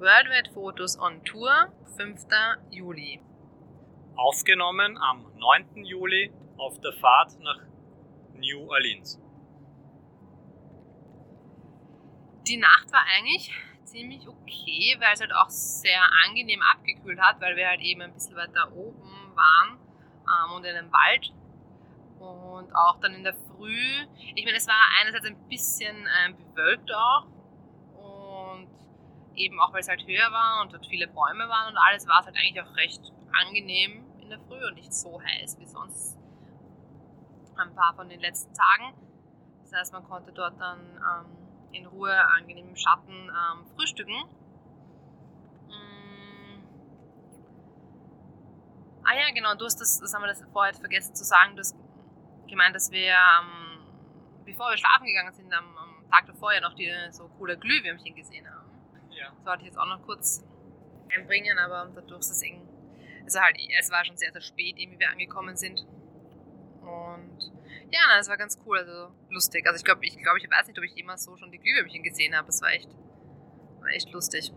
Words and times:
Worldwide 0.00 0.50
Fotos 0.54 0.98
on 0.98 1.22
Tour, 1.24 1.70
5. 1.98 2.26
Juli. 2.70 3.20
Aufgenommen 4.16 4.96
am 4.96 5.26
9. 5.36 5.84
Juli 5.84 6.32
auf 6.56 6.80
der 6.80 6.94
Fahrt 6.94 7.38
nach 7.40 7.58
New 8.32 8.70
Orleans. 8.70 9.20
Die 12.46 12.56
Nacht 12.56 12.90
war 12.90 13.04
eigentlich 13.14 13.52
ziemlich 13.84 14.26
okay, 14.26 14.96
weil 15.00 15.12
es 15.12 15.20
halt 15.20 15.34
auch 15.34 15.50
sehr 15.50 16.00
angenehm 16.26 16.62
abgekühlt 16.62 17.20
hat, 17.20 17.38
weil 17.42 17.56
wir 17.56 17.68
halt 17.68 17.82
eben 17.82 18.00
ein 18.00 18.14
bisschen 18.14 18.36
weiter 18.36 18.72
oben 18.72 19.34
waren 19.34 19.78
ähm, 20.24 20.52
und 20.56 20.64
in 20.64 20.76
einem 20.76 20.90
Wald. 20.90 21.30
Und 22.18 22.74
auch 22.74 22.98
dann 23.00 23.12
in 23.12 23.22
der 23.22 23.34
Früh, 23.34 24.06
ich 24.34 24.46
meine, 24.46 24.56
es 24.56 24.66
war 24.66 24.80
einerseits 24.98 25.26
ein 25.26 25.46
bisschen 25.48 26.08
ähm, 26.24 26.36
bewölkt 26.38 26.90
auch 26.90 27.26
eben 29.34 29.60
auch, 29.60 29.72
weil 29.72 29.80
es 29.80 29.88
halt 29.88 30.06
höher 30.06 30.30
war 30.32 30.62
und 30.62 30.72
dort 30.72 30.86
viele 30.86 31.06
Bäume 31.06 31.48
waren 31.48 31.72
und 31.72 31.78
alles, 31.78 32.06
war 32.06 32.20
es 32.20 32.26
halt 32.26 32.36
eigentlich 32.36 32.62
auch 32.62 32.76
recht 32.76 33.12
angenehm 33.32 34.04
in 34.20 34.28
der 34.28 34.38
Früh 34.40 34.64
und 34.66 34.74
nicht 34.74 34.92
so 34.92 35.20
heiß 35.20 35.58
wie 35.58 35.66
sonst 35.66 36.18
ein 37.56 37.74
paar 37.74 37.94
von 37.94 38.08
den 38.08 38.20
letzten 38.20 38.54
Tagen. 38.54 38.94
Das 39.62 39.72
heißt, 39.72 39.92
man 39.92 40.04
konnte 40.04 40.32
dort 40.32 40.58
dann 40.60 40.80
ähm, 40.80 41.36
in 41.72 41.86
Ruhe 41.86 42.14
angenehm 42.36 42.68
im 42.68 42.76
Schatten 42.76 43.12
ähm, 43.12 43.66
frühstücken. 43.76 44.24
Mm. 45.68 46.62
Ah 49.04 49.14
ja, 49.14 49.32
genau, 49.34 49.54
du 49.54 49.64
hast 49.64 49.80
das, 49.80 50.00
das 50.00 50.12
haben 50.14 50.22
wir 50.22 50.28
das 50.28 50.42
vorher 50.52 50.74
vergessen 50.74 51.14
zu 51.14 51.24
sagen, 51.24 51.54
du 51.54 51.60
hast 51.60 51.76
gemeint, 52.48 52.74
dass 52.74 52.90
wir, 52.90 53.12
ähm, 53.12 53.78
bevor 54.44 54.70
wir 54.70 54.76
schlafen 54.76 55.06
gegangen 55.06 55.32
sind, 55.32 55.52
am, 55.52 55.76
am, 55.76 55.90
Tag 56.10 56.26
davor 56.26 56.52
ja 56.52 56.60
noch 56.60 56.74
die 56.74 56.90
so 57.12 57.28
coole 57.38 57.56
Glühwürmchen 57.56 58.16
gesehen 58.16 58.44
haben. 58.52 58.59
Ja. 59.20 59.32
Das 59.36 59.44
wollte 59.44 59.62
ich 59.62 59.66
jetzt 59.66 59.78
auch 59.78 59.86
noch 59.86 60.02
kurz 60.02 60.42
einbringen, 61.12 61.58
aber 61.58 61.90
dadurch 61.94 62.20
ist 62.20 62.30
es 62.30 62.42
eng. 62.42 62.66
Also 63.24 63.40
halt, 63.40 63.56
es 63.78 63.90
war 63.90 64.04
schon 64.04 64.16
sehr, 64.16 64.32
sehr 64.32 64.40
spät, 64.40 64.76
wie 64.76 64.98
wir 64.98 65.10
angekommen 65.10 65.56
sind. 65.56 65.86
Und 66.80 67.52
ja, 67.90 68.00
nein, 68.08 68.18
das 68.18 68.28
war 68.28 68.36
ganz 68.36 68.58
cool, 68.64 68.78
also 68.78 69.12
lustig. 69.28 69.66
Also 69.66 69.78
ich 69.78 69.84
glaube, 69.84 70.04
ich, 70.04 70.16
glaub, 70.16 70.36
ich 70.36 70.50
weiß 70.50 70.66
nicht, 70.68 70.78
ob 70.78 70.84
ich 70.84 70.94
jemals 70.94 71.24
so 71.24 71.36
schon 71.36 71.50
die 71.50 71.58
Glühwürmchen 71.58 72.02
gesehen 72.02 72.36
habe. 72.36 72.48
Es 72.48 72.62
war 72.62 72.72
echt, 72.72 72.88
war 73.80 73.88
echt 73.88 74.10
lustig. 74.10 74.52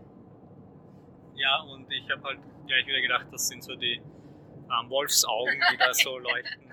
Ja, 1.34 1.60
und 1.60 1.92
ich 1.92 2.08
habe 2.10 2.22
halt 2.22 2.40
gleich 2.66 2.86
wieder 2.86 3.00
gedacht, 3.00 3.26
das 3.32 3.48
sind 3.48 3.62
so 3.62 3.74
die 3.74 3.96
ähm, 3.96 4.88
Wolfsaugen, 4.90 5.60
die 5.72 5.76
da 5.76 5.92
so 5.92 6.18
leuchten. 6.18 6.70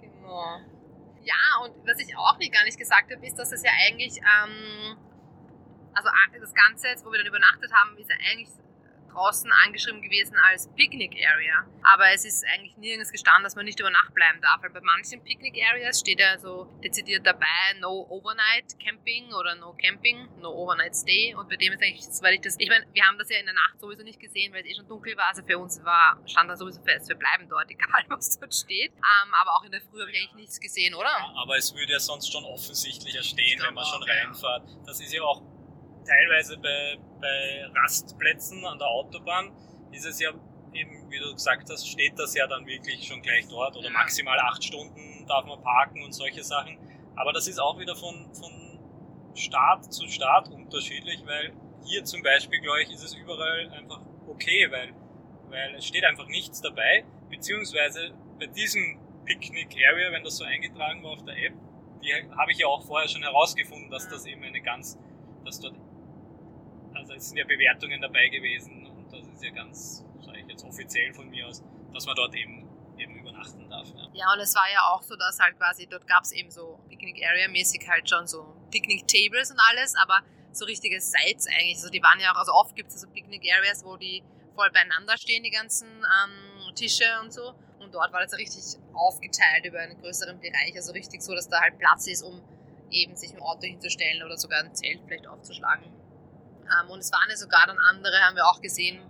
genau. 0.00 0.60
Ja, 1.24 1.64
und 1.64 1.86
was 1.86 1.98
ich 2.00 2.16
auch 2.16 2.36
nicht 2.38 2.52
gar 2.52 2.64
nicht 2.64 2.78
gesagt 2.78 3.12
habe, 3.12 3.24
ist, 3.26 3.36
dass 3.38 3.52
es 3.52 3.62
ja 3.62 3.70
eigentlich, 3.86 4.18
ähm, 4.18 4.96
also 5.94 6.08
das 6.40 6.54
Ganze 6.54 6.88
jetzt, 6.88 7.04
wo 7.04 7.10
wir 7.10 7.18
dann 7.18 7.26
übernachtet 7.26 7.72
haben, 7.72 7.96
ist 7.98 8.10
ja 8.10 8.16
eigentlich 8.16 8.48
draußen 9.12 9.50
angeschrieben 9.64 10.02
gewesen 10.02 10.36
als 10.36 10.68
Picnic 10.74 11.14
Area. 11.26 11.66
Aber 11.82 12.10
es 12.12 12.24
ist 12.24 12.44
eigentlich 12.52 12.76
nirgends 12.76 13.12
gestanden, 13.12 13.44
dass 13.44 13.56
man 13.56 13.64
nicht 13.64 13.78
über 13.78 13.90
Nacht 13.90 14.14
bleiben 14.14 14.40
darf. 14.40 14.62
Weil 14.62 14.70
bei 14.70 14.80
manchen 14.80 15.22
Picnic 15.22 15.54
Areas 15.70 16.00
steht 16.00 16.20
ja 16.20 16.38
so 16.38 16.64
dezidiert 16.82 17.26
dabei 17.26 17.46
No 17.80 18.06
Overnight 18.08 18.78
Camping 18.82 19.32
oder 19.32 19.54
No 19.56 19.74
Camping, 19.74 20.28
No 20.40 20.50
Overnight 20.50 20.96
Stay. 20.96 21.34
Und 21.34 21.48
bei 21.48 21.56
dem 21.56 21.72
ist 21.72 21.82
eigentlich, 21.82 22.04
soweit 22.04 22.34
ich 22.34 22.40
das, 22.40 22.56
ich 22.58 22.68
meine, 22.68 22.86
wir 22.92 23.04
haben 23.04 23.18
das 23.18 23.28
ja 23.28 23.38
in 23.38 23.46
der 23.46 23.54
Nacht 23.54 23.80
sowieso 23.80 24.02
nicht 24.02 24.20
gesehen, 24.20 24.52
weil 24.52 24.62
es 24.62 24.68
eh 24.68 24.74
schon 24.74 24.88
dunkel 24.88 25.16
war. 25.16 25.28
Also 25.28 25.42
für 25.42 25.58
uns 25.58 25.82
war, 25.84 26.18
stand 26.26 26.48
da 26.48 26.56
sowieso 26.56 26.82
fest, 26.82 27.08
wir 27.08 27.16
bleiben 27.16 27.48
dort, 27.48 27.70
egal 27.70 28.04
was 28.08 28.38
dort 28.38 28.54
steht. 28.54 28.92
Um, 28.92 29.28
ähm, 29.28 29.34
aber 29.34 29.56
auch 29.56 29.64
in 29.64 29.72
der 29.72 29.80
Früh 29.80 30.00
habe 30.00 30.10
ich 30.10 30.18
eigentlich 30.18 30.34
nichts 30.34 30.60
gesehen, 30.60 30.94
oder? 30.94 31.08
Ja, 31.08 31.34
aber 31.42 31.56
es 31.56 31.74
würde 31.74 31.92
ja 31.92 32.00
sonst 32.00 32.32
schon 32.32 32.44
offensichtlicher 32.44 33.22
stehen, 33.22 33.60
wenn 33.62 33.74
man 33.74 33.84
schon 33.84 34.02
reinfährt. 34.02 34.68
Das 34.86 35.00
ist 35.00 35.12
ja 35.12 35.22
auch 35.22 35.42
teilweise 36.04 36.56
bei, 36.58 36.98
bei 37.20 37.66
Rastplätzen 37.74 38.64
an 38.64 38.78
der 38.78 38.88
Autobahn 38.88 39.52
ist 39.92 40.06
es 40.06 40.20
ja 40.20 40.30
eben, 40.74 41.10
wie 41.10 41.18
du 41.18 41.32
gesagt 41.32 41.68
hast, 41.70 41.86
steht 41.88 42.18
das 42.18 42.34
ja 42.34 42.46
dann 42.46 42.66
wirklich 42.66 43.06
schon 43.06 43.22
gleich 43.22 43.46
dort 43.48 43.76
oder 43.76 43.90
maximal 43.90 44.38
acht 44.38 44.64
Stunden 44.64 45.26
darf 45.26 45.44
man 45.44 45.62
parken 45.62 46.02
und 46.02 46.12
solche 46.12 46.42
Sachen. 46.42 46.78
Aber 47.16 47.32
das 47.32 47.46
ist 47.46 47.58
auch 47.58 47.78
wieder 47.78 47.94
von, 47.94 48.32
von 48.34 48.52
Staat 49.34 49.92
zu 49.92 50.08
Staat 50.08 50.48
unterschiedlich, 50.48 51.22
weil 51.26 51.52
hier 51.84 52.04
zum 52.04 52.22
Beispiel, 52.22 52.60
glaube 52.60 52.82
ich, 52.82 52.90
ist 52.92 53.02
es 53.02 53.14
überall 53.14 53.70
einfach 53.70 54.00
okay, 54.26 54.68
weil, 54.70 54.92
weil 55.48 55.74
es 55.76 55.86
steht 55.86 56.04
einfach 56.04 56.26
nichts 56.26 56.60
dabei, 56.60 57.04
beziehungsweise 57.28 58.12
bei 58.38 58.46
diesem 58.46 58.98
Picnic 59.24 59.76
Area, 59.88 60.12
wenn 60.12 60.24
das 60.24 60.36
so 60.36 60.44
eingetragen 60.44 61.02
war 61.02 61.12
auf 61.12 61.24
der 61.24 61.36
App, 61.36 61.54
die 62.02 62.12
habe 62.12 62.50
ich 62.50 62.58
ja 62.58 62.66
auch 62.66 62.84
vorher 62.84 63.08
schon 63.08 63.22
herausgefunden, 63.22 63.90
dass 63.90 64.08
das 64.08 64.26
eben 64.26 64.42
eine 64.42 64.60
ganz, 64.60 64.98
dass 65.44 65.60
dort 65.60 65.76
es 67.14 67.28
sind 67.28 67.38
ja 67.38 67.44
Bewertungen 67.44 68.00
dabei 68.00 68.28
gewesen 68.28 68.86
und 68.86 69.12
das 69.12 69.26
ist 69.26 69.42
ja 69.42 69.50
ganz, 69.50 70.04
sage 70.24 70.38
ich 70.40 70.46
jetzt 70.46 70.64
offiziell 70.64 71.12
von 71.12 71.28
mir 71.30 71.46
aus, 71.48 71.62
dass 71.92 72.06
man 72.06 72.16
dort 72.16 72.34
eben 72.34 72.68
eben 72.98 73.18
übernachten 73.18 73.68
darf. 73.68 73.88
Ja. 73.88 74.08
ja, 74.12 74.32
und 74.32 74.40
es 74.40 74.54
war 74.54 74.70
ja 74.72 74.80
auch 74.92 75.02
so, 75.02 75.16
dass 75.16 75.38
halt 75.38 75.56
quasi, 75.58 75.86
dort 75.86 76.06
gab 76.06 76.24
es 76.24 76.32
eben 76.32 76.50
so 76.50 76.78
Picnic-Area-mäßig 76.88 77.88
halt 77.88 78.08
schon 78.08 78.26
so 78.26 78.54
Picnic-Tables 78.70 79.50
und 79.50 79.58
alles, 79.70 79.94
aber 79.96 80.20
so 80.52 80.64
richtige 80.64 81.00
Sites 81.00 81.46
eigentlich. 81.46 81.76
Also 81.76 81.90
die 81.90 82.02
waren 82.02 82.20
ja 82.20 82.32
auch, 82.32 82.38
also 82.38 82.52
oft 82.52 82.76
gibt 82.76 82.90
es 82.90 83.00
so 83.00 83.08
Picnic-Areas, 83.08 83.84
wo 83.84 83.96
die 83.96 84.22
voll 84.54 84.70
beieinander 84.70 85.16
stehen, 85.16 85.42
die 85.42 85.50
ganzen 85.50 85.88
ähm, 85.88 86.74
Tische 86.74 87.04
und 87.22 87.32
so. 87.32 87.54
Und 87.78 87.94
dort 87.94 88.12
war 88.12 88.20
das 88.20 88.34
richtig 88.34 88.62
aufgeteilt 88.92 89.64
über 89.64 89.80
einen 89.80 90.00
größeren 90.00 90.38
Bereich, 90.40 90.74
also 90.76 90.92
richtig 90.92 91.22
so, 91.22 91.34
dass 91.34 91.48
da 91.48 91.60
halt 91.60 91.78
Platz 91.78 92.06
ist, 92.06 92.22
um 92.22 92.40
eben 92.90 93.16
sich 93.16 93.32
im 93.32 93.42
Auto 93.42 93.62
hinzustellen 93.62 94.22
oder 94.22 94.36
sogar 94.36 94.62
ein 94.62 94.74
Zelt 94.74 95.00
vielleicht 95.06 95.26
aufzuschlagen. 95.26 95.84
Ähm, 96.80 96.90
und 96.90 97.00
es 97.00 97.12
waren 97.12 97.28
ja 97.28 97.36
sogar 97.36 97.66
dann 97.66 97.78
andere, 97.78 98.20
haben 98.20 98.36
wir 98.36 98.46
auch 98.46 98.60
gesehen, 98.60 99.00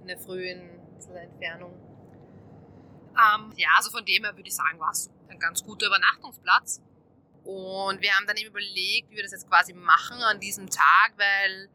in 0.00 0.08
der 0.08 0.18
frühen 0.18 0.74
Entfernung. 1.14 1.72
Ähm, 3.10 3.52
ja, 3.56 3.68
also 3.76 3.90
von 3.90 4.04
dem 4.04 4.24
her 4.24 4.36
würde 4.36 4.48
ich 4.48 4.54
sagen, 4.54 4.78
war 4.80 4.90
es 4.90 5.10
ein 5.28 5.38
ganz 5.38 5.62
guter 5.62 5.86
Übernachtungsplatz. 5.86 6.80
Und 7.44 8.00
wir 8.00 8.12
haben 8.12 8.26
dann 8.26 8.36
eben 8.36 8.48
überlegt, 8.48 9.10
wie 9.10 9.16
wir 9.16 9.22
das 9.22 9.32
jetzt 9.32 9.48
quasi 9.48 9.74
machen 9.74 10.20
an 10.22 10.40
diesem 10.40 10.68
Tag, 10.68 11.12
weil 11.16 11.68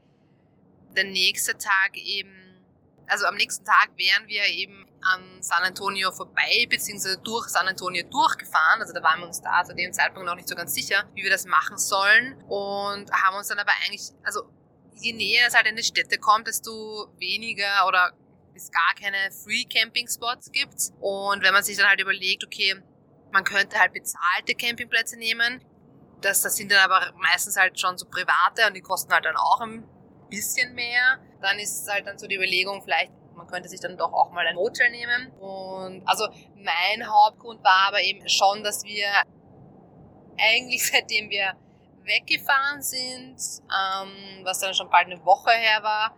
der 0.95 1.03
nächste 1.05 1.57
Tag 1.57 1.95
eben, 1.95 2.63
also 3.07 3.25
am 3.27 3.35
nächsten 3.35 3.63
Tag 3.63 3.91
wären 3.95 4.27
wir 4.27 4.45
eben 4.47 4.87
an 5.01 5.41
San 5.41 5.63
Antonio 5.63 6.11
vorbei, 6.11 6.65
beziehungsweise 6.69 7.19
durch 7.19 7.47
San 7.47 7.67
Antonio 7.67 8.03
durchgefahren. 8.09 8.81
Also 8.81 8.93
da 8.93 9.03
waren 9.03 9.19
wir 9.19 9.27
uns 9.27 9.41
da 9.41 9.63
zu 9.63 9.75
dem 9.75 9.93
Zeitpunkt 9.93 10.25
noch 10.27 10.35
nicht 10.35 10.49
so 10.49 10.55
ganz 10.55 10.73
sicher, 10.73 11.05
wie 11.13 11.23
wir 11.23 11.29
das 11.29 11.45
machen 11.45 11.77
sollen. 11.77 12.33
Und 12.47 13.11
haben 13.11 13.37
uns 13.37 13.47
dann 13.47 13.59
aber 13.59 13.71
eigentlich, 13.85 14.11
also 14.23 14.49
je 15.01 15.13
näher 15.13 15.47
es 15.47 15.55
halt 15.55 15.67
in 15.67 15.75
die 15.75 15.83
Städte 15.83 16.17
kommt, 16.17 16.47
desto 16.47 17.07
weniger 17.17 17.87
oder 17.87 18.13
bis 18.53 18.71
gar 18.71 18.93
keine 18.99 19.31
Free 19.31 19.63
Camping 19.63 20.07
Spots 20.07 20.51
gibt's. 20.51 20.93
Und 20.99 21.43
wenn 21.43 21.53
man 21.53 21.63
sich 21.63 21.77
dann 21.77 21.87
halt 21.87 22.01
überlegt, 22.01 22.45
okay, 22.45 22.75
man 23.31 23.43
könnte 23.43 23.79
halt 23.79 23.93
bezahlte 23.93 24.55
Campingplätze 24.55 25.17
nehmen, 25.17 25.63
das, 26.21 26.41
das 26.41 26.55
sind 26.55 26.71
dann 26.71 26.79
aber 26.79 27.13
meistens 27.17 27.57
halt 27.57 27.79
schon 27.79 27.97
so 27.97 28.05
private 28.05 28.67
und 28.67 28.73
die 28.75 28.81
kosten 28.81 29.13
halt 29.13 29.25
dann 29.25 29.37
auch 29.37 29.61
ein 29.61 29.87
bisschen 30.29 30.73
mehr. 30.73 31.19
Dann 31.41 31.57
ist 31.59 31.81
es 31.81 31.89
halt 31.89 32.05
dann 32.07 32.17
so 32.17 32.27
die 32.27 32.35
Überlegung, 32.35 32.81
vielleicht 32.83 33.13
man 33.35 33.47
könnte 33.47 33.69
sich 33.69 33.79
dann 33.79 33.97
doch 33.97 34.11
auch 34.11 34.31
mal 34.31 34.45
ein 34.45 34.57
Hotel 34.57 34.91
nehmen. 34.91 35.31
Und 35.39 36.05
also 36.05 36.27
mein 36.55 37.07
Hauptgrund 37.07 37.63
war 37.63 37.87
aber 37.87 38.01
eben 38.01 38.27
schon, 38.27 38.63
dass 38.63 38.83
wir 38.83 39.07
eigentlich 40.37 40.85
seitdem 40.91 41.29
wir 41.29 41.55
weggefahren 42.09 42.81
sind, 42.81 43.37
ähm, 43.37 44.43
was 44.43 44.59
dann 44.59 44.73
schon 44.73 44.89
bald 44.89 45.05
eine 45.05 45.23
Woche 45.23 45.51
her 45.51 45.81
war, 45.83 46.17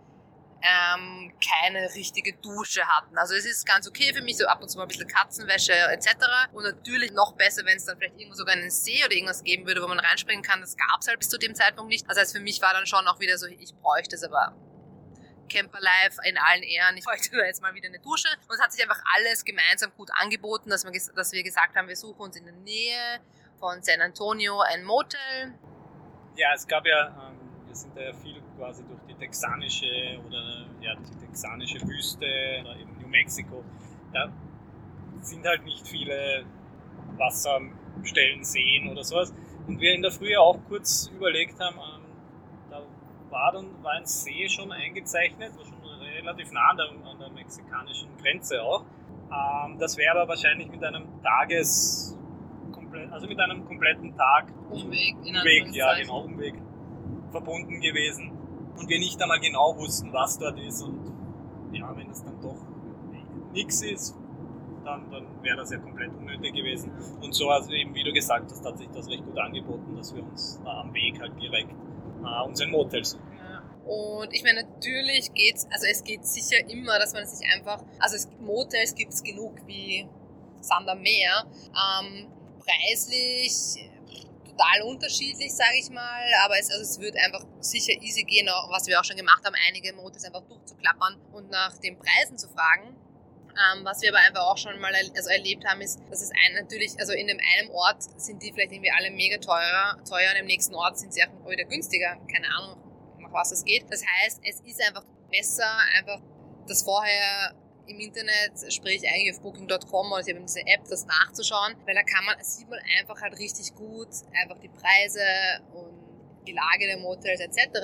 ähm, 0.64 1.34
keine 1.44 1.94
richtige 1.94 2.34
Dusche 2.34 2.88
hatten. 2.88 3.18
Also 3.18 3.36
es 3.36 3.46
ist 3.46 3.66
ganz 3.66 3.88
okay 3.88 4.14
für 4.14 4.22
mich, 4.22 4.38
so 4.38 4.46
ab 4.48 4.62
und 4.62 4.70
zu 4.70 4.78
mal 4.78 4.84
ein 4.86 4.88
bisschen 4.88 5.08
Katzenwäsche 5.08 5.74
etc. 5.74 6.08
Und 6.54 6.64
natürlich 6.64 7.12
noch 7.12 7.34
besser, 7.34 7.66
wenn 7.66 7.78
es 7.78 7.86
dann 7.86 7.98
vielleicht 7.98 8.18
irgendwo 8.18 8.36
sogar 8.36 8.56
einen 8.56 8.72
See 8.72 9.04
oder 9.04 9.14
irgendwas 9.14 9.44
geben 9.44 9.66
würde, 9.66 9.82
wo 9.82 9.88
man 9.88 10.00
reinspringen 10.00 10.44
kann. 10.44 10.62
Das 10.62 10.78
gab 10.78 11.02
es 11.02 11.08
halt 11.08 11.20
bis 11.20 11.30
zu 11.30 11.38
dem 11.38 11.56
Zeitpunkt 11.56 11.90
nicht. 11.90 12.10
Das 12.10 12.18
heißt, 12.18 12.36
für 12.36 12.42
mich 12.42 12.62
war 12.62 12.74
dann 12.74 12.86
schon 12.86 13.08
auch 13.08 13.20
wieder 13.20 13.38
so, 13.38 13.48
ich 13.48 13.76
bräuchte 13.76 14.16
es, 14.16 14.24
aber 14.24 14.56
Camperlife 15.50 16.22
in 16.24 16.38
allen 16.38 16.64
Ehren. 16.64 16.96
Ich 16.98 17.06
bräuchte 17.06 17.36
da 17.36 17.46
jetzt 17.46 17.62
mal 17.62 17.74
wieder 17.74 17.88
eine 17.88 18.00
Dusche. 18.00 18.30
Und 18.48 18.56
es 18.56 18.62
hat 18.62 18.72
sich 18.72 18.82
einfach 18.84 19.02
alles 19.16 19.44
gemeinsam 19.44 19.92
gut 19.98 20.10
angeboten, 20.14 20.70
dass 20.70 20.86
wir 20.86 21.44
gesagt 21.44 21.76
haben, 21.76 21.88
wir 21.88 21.98
suchen 21.98 22.22
uns 22.22 22.36
in 22.36 22.46
der 22.46 22.54
Nähe 22.54 23.20
von 23.60 23.82
San 23.84 24.02
Antonio 24.02 24.62
ein 24.62 24.84
Motel 24.84 25.54
ja, 26.36 26.50
es 26.56 26.68
gab 26.68 26.86
ja, 26.86 27.08
ähm, 27.08 27.38
wir 27.66 27.76
sind 27.76 27.96
da 27.96 28.02
ja 28.02 28.14
viel 28.14 28.42
quasi 28.58 28.84
durch 28.86 29.02
die 29.08 29.14
texanische 29.16 30.20
oder 30.26 30.66
ja, 30.82 30.96
die 30.96 31.26
texanische 31.26 31.82
Wüste 31.88 32.26
oder 32.62 32.76
eben 32.78 32.98
New 33.00 33.08
Mexico. 33.08 33.64
Da 34.14 34.32
sind 35.22 35.46
halt 35.46 35.64
nicht 35.64 35.88
viele 35.88 36.46
Wasserstellen, 37.18 38.44
Seen 38.44 38.90
oder 38.90 39.04
sowas. 39.04 39.34
Und 39.68 39.80
wir 39.80 39.94
in 39.94 40.02
der 40.02 40.12
Früh 40.12 40.36
auch 40.36 40.58
kurz 40.68 41.08
überlegt 41.14 41.60
haben, 41.60 41.76
ähm, 41.78 42.06
da 42.70 42.82
war 43.30 43.52
dann 43.52 43.84
war 43.84 43.94
ein 43.94 44.06
See 44.06 44.50
schon 44.50 44.72
eingezeichnet, 44.72 45.56
war 45.58 45.66
schon 45.66 45.82
relativ 46.22 46.52
nah 46.52 46.70
an 46.70 46.78
der, 46.78 46.90
an 46.90 47.20
der 47.20 47.30
mexikanischen 47.30 48.10
Grenze 48.18 48.62
auch. 48.62 48.84
Ähm, 49.32 49.78
das 49.80 49.98
wäre 49.98 50.12
aber 50.20 50.30
wahrscheinlich 50.30 50.70
mit 50.70 50.84
einem 50.84 51.06
Tages 51.22 52.18
also 53.12 53.28
mit 53.28 53.40
einem 53.40 53.66
kompletten 53.66 54.16
Tag 54.16 54.54
Umweg, 54.70 55.16
in 55.24 55.36
Umweg, 55.36 55.76
ja 55.76 55.98
genau, 55.98 56.22
Umweg 56.22 56.56
verbunden 57.32 57.80
gewesen. 57.80 58.32
und 58.78 58.90
wir 58.90 59.00
nicht 59.00 59.22
einmal 59.22 59.40
genau 59.40 59.78
wussten, 59.78 60.12
was 60.14 60.40
dort 60.40 60.60
ist 60.60 60.82
und 60.82 61.12
ja, 61.74 61.96
wenn 61.96 62.10
es 62.10 62.24
dann 62.24 62.40
doch 62.42 62.58
nichts 63.54 63.82
ist, 63.82 64.16
dann, 64.84 65.10
dann 65.12 65.44
wäre 65.44 65.58
das 65.58 65.72
ja 65.72 65.78
komplett 65.78 66.12
unnötig 66.14 66.54
gewesen. 66.54 66.92
Und 67.22 67.34
so, 67.34 67.50
also 67.50 67.72
eben 67.72 67.94
wie 67.94 68.04
du 68.04 68.12
gesagt 68.12 68.50
hast, 68.52 68.66
hat 68.66 68.78
sich 68.78 68.90
das 68.90 69.08
recht 69.08 69.24
gut 69.24 69.38
angeboten, 69.38 69.96
dass 69.96 70.16
wir 70.16 70.24
uns 70.24 70.60
da 70.64 70.82
am 70.82 70.94
Weg 70.94 71.20
halt 71.20 71.40
direkt 71.40 71.72
äh, 71.72 72.48
uns 72.48 72.62
ein 72.62 72.72
Motel 72.72 73.06
suchen. 73.06 73.32
Und 73.86 74.32
ich 74.32 74.44
meine, 74.44 74.64
natürlich 74.64 75.34
geht's, 75.34 75.68
also 75.72 75.88
es 75.90 76.04
geht 76.04 76.26
sicher 76.26 76.70
immer, 76.70 77.00
dass 77.00 77.14
man 77.14 77.26
sich 77.26 77.46
einfach, 77.54 77.84
also 78.00 78.16
es, 78.16 78.30
Motels 78.40 78.96
gibt 78.96 79.12
es 79.12 79.24
genug 79.24 79.56
wie 79.66 80.08
Sander 80.62 80.96
Meer. 80.96 81.46
Ähm, 81.70 82.28
preislich 82.62 83.90
total 84.46 84.82
unterschiedlich, 84.84 85.54
sage 85.54 85.78
ich 85.80 85.90
mal, 85.90 86.24
aber 86.44 86.58
es, 86.60 86.70
also 86.70 86.84
es 86.84 87.00
wird 87.00 87.16
einfach 87.18 87.46
sicher 87.60 87.94
easy 88.02 88.24
gehen, 88.24 88.48
was 88.70 88.88
wir 88.88 89.00
auch 89.00 89.04
schon 89.04 89.18
gemacht 89.18 89.44
haben, 89.46 89.56
einige 89.68 89.94
Motels 89.94 90.26
einfach 90.26 90.42
durchzuklappern 90.42 91.20
und 91.34 91.50
nach 91.50 91.78
den 91.78 91.98
Preisen 91.98 92.38
zu 92.38 92.48
fragen. 92.50 92.96
Ähm, 93.52 93.84
was 93.84 94.02
wir 94.02 94.10
aber 94.10 94.20
einfach 94.20 94.44
auch 94.44 94.58
schon 94.58 94.80
mal 94.80 94.94
also 94.96 95.30
erlebt 95.30 95.66
haben, 95.66 95.82
ist, 95.82 96.00
dass 96.10 96.22
es 96.22 96.32
ein, 96.32 96.54
natürlich, 96.54 96.98
also 97.00 97.12
in 97.12 97.28
dem 97.28 97.40
einen 97.58 97.70
Ort 97.72 98.04
sind 98.18 98.42
die 98.42 98.52
vielleicht 98.54 98.72
irgendwie 98.72 98.92
alle 98.92 99.12
mega 99.12 99.38
teurer, 99.38 99.98
teuer 100.08 100.32
und 100.32 100.40
im 100.40 100.46
nächsten 100.46 100.74
Ort 100.74 100.98
sind 100.98 101.14
sie 101.14 101.22
auch 101.24 101.50
wieder 101.50 101.66
günstiger. 101.66 102.18
Keine 102.32 102.48
Ahnung, 102.48 102.78
nach 103.20 103.34
was 103.34 103.52
es 103.52 103.66
geht. 103.66 103.86
Das 103.90 104.04
heißt, 104.06 104.40
es 104.44 104.62
ist 104.62 104.82
einfach 104.82 105.04
besser, 105.30 105.70
einfach 105.98 106.22
das 106.68 106.84
vorher 106.84 107.54
im 107.92 108.00
Internet, 108.00 108.74
sprich 108.74 109.08
eigentlich 109.08 109.36
auf 109.36 109.42
Booking.com 109.42 110.12
oder 110.12 110.22
ich 110.22 110.34
habe 110.34 110.44
diese 110.44 110.62
App, 110.62 110.84
das 110.90 111.06
nachzuschauen, 111.06 111.76
weil 111.86 111.96
da 111.96 112.04
kann 112.04 112.26
man, 112.26 112.36
sieht 112.44 112.70
man 112.70 112.80
einfach 113.00 113.22
halt 113.22 113.38
richtig 113.38 113.76
gut 113.76 114.10
einfach 114.34 114.60
die 114.60 114.70
Preise 114.70 115.22
und 115.74 116.02
die 116.48 116.54
Lage 116.54 116.88
der 116.88 116.98
Motels 116.98 117.40
etc. 117.40 117.80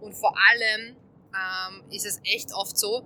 Und 0.00 0.14
vor 0.14 0.34
allem 0.50 0.96
ähm, 1.34 1.90
ist 1.90 2.06
es 2.06 2.20
echt 2.24 2.52
oft 2.54 2.76
so, 2.76 3.02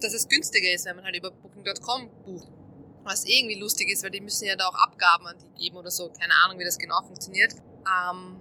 dass 0.00 0.12
es 0.12 0.28
günstiger 0.28 0.70
ist, 0.72 0.86
wenn 0.86 0.96
man 0.96 1.04
halt 1.04 1.16
über 1.16 1.30
Booking.com 1.30 2.10
bucht. 2.24 2.48
Was 3.04 3.24
irgendwie 3.24 3.58
lustig 3.58 3.88
ist, 3.90 4.02
weil 4.02 4.10
die 4.10 4.20
müssen 4.20 4.46
ja 4.46 4.56
da 4.56 4.66
auch 4.66 4.74
Abgaben 4.74 5.26
an 5.26 5.36
die 5.38 5.64
geben 5.64 5.76
oder 5.76 5.90
so. 5.90 6.10
Keine 6.10 6.34
Ahnung, 6.44 6.58
wie 6.58 6.64
das 6.64 6.76
genau 6.76 7.00
funktioniert. 7.02 7.54
Ähm, 7.54 8.40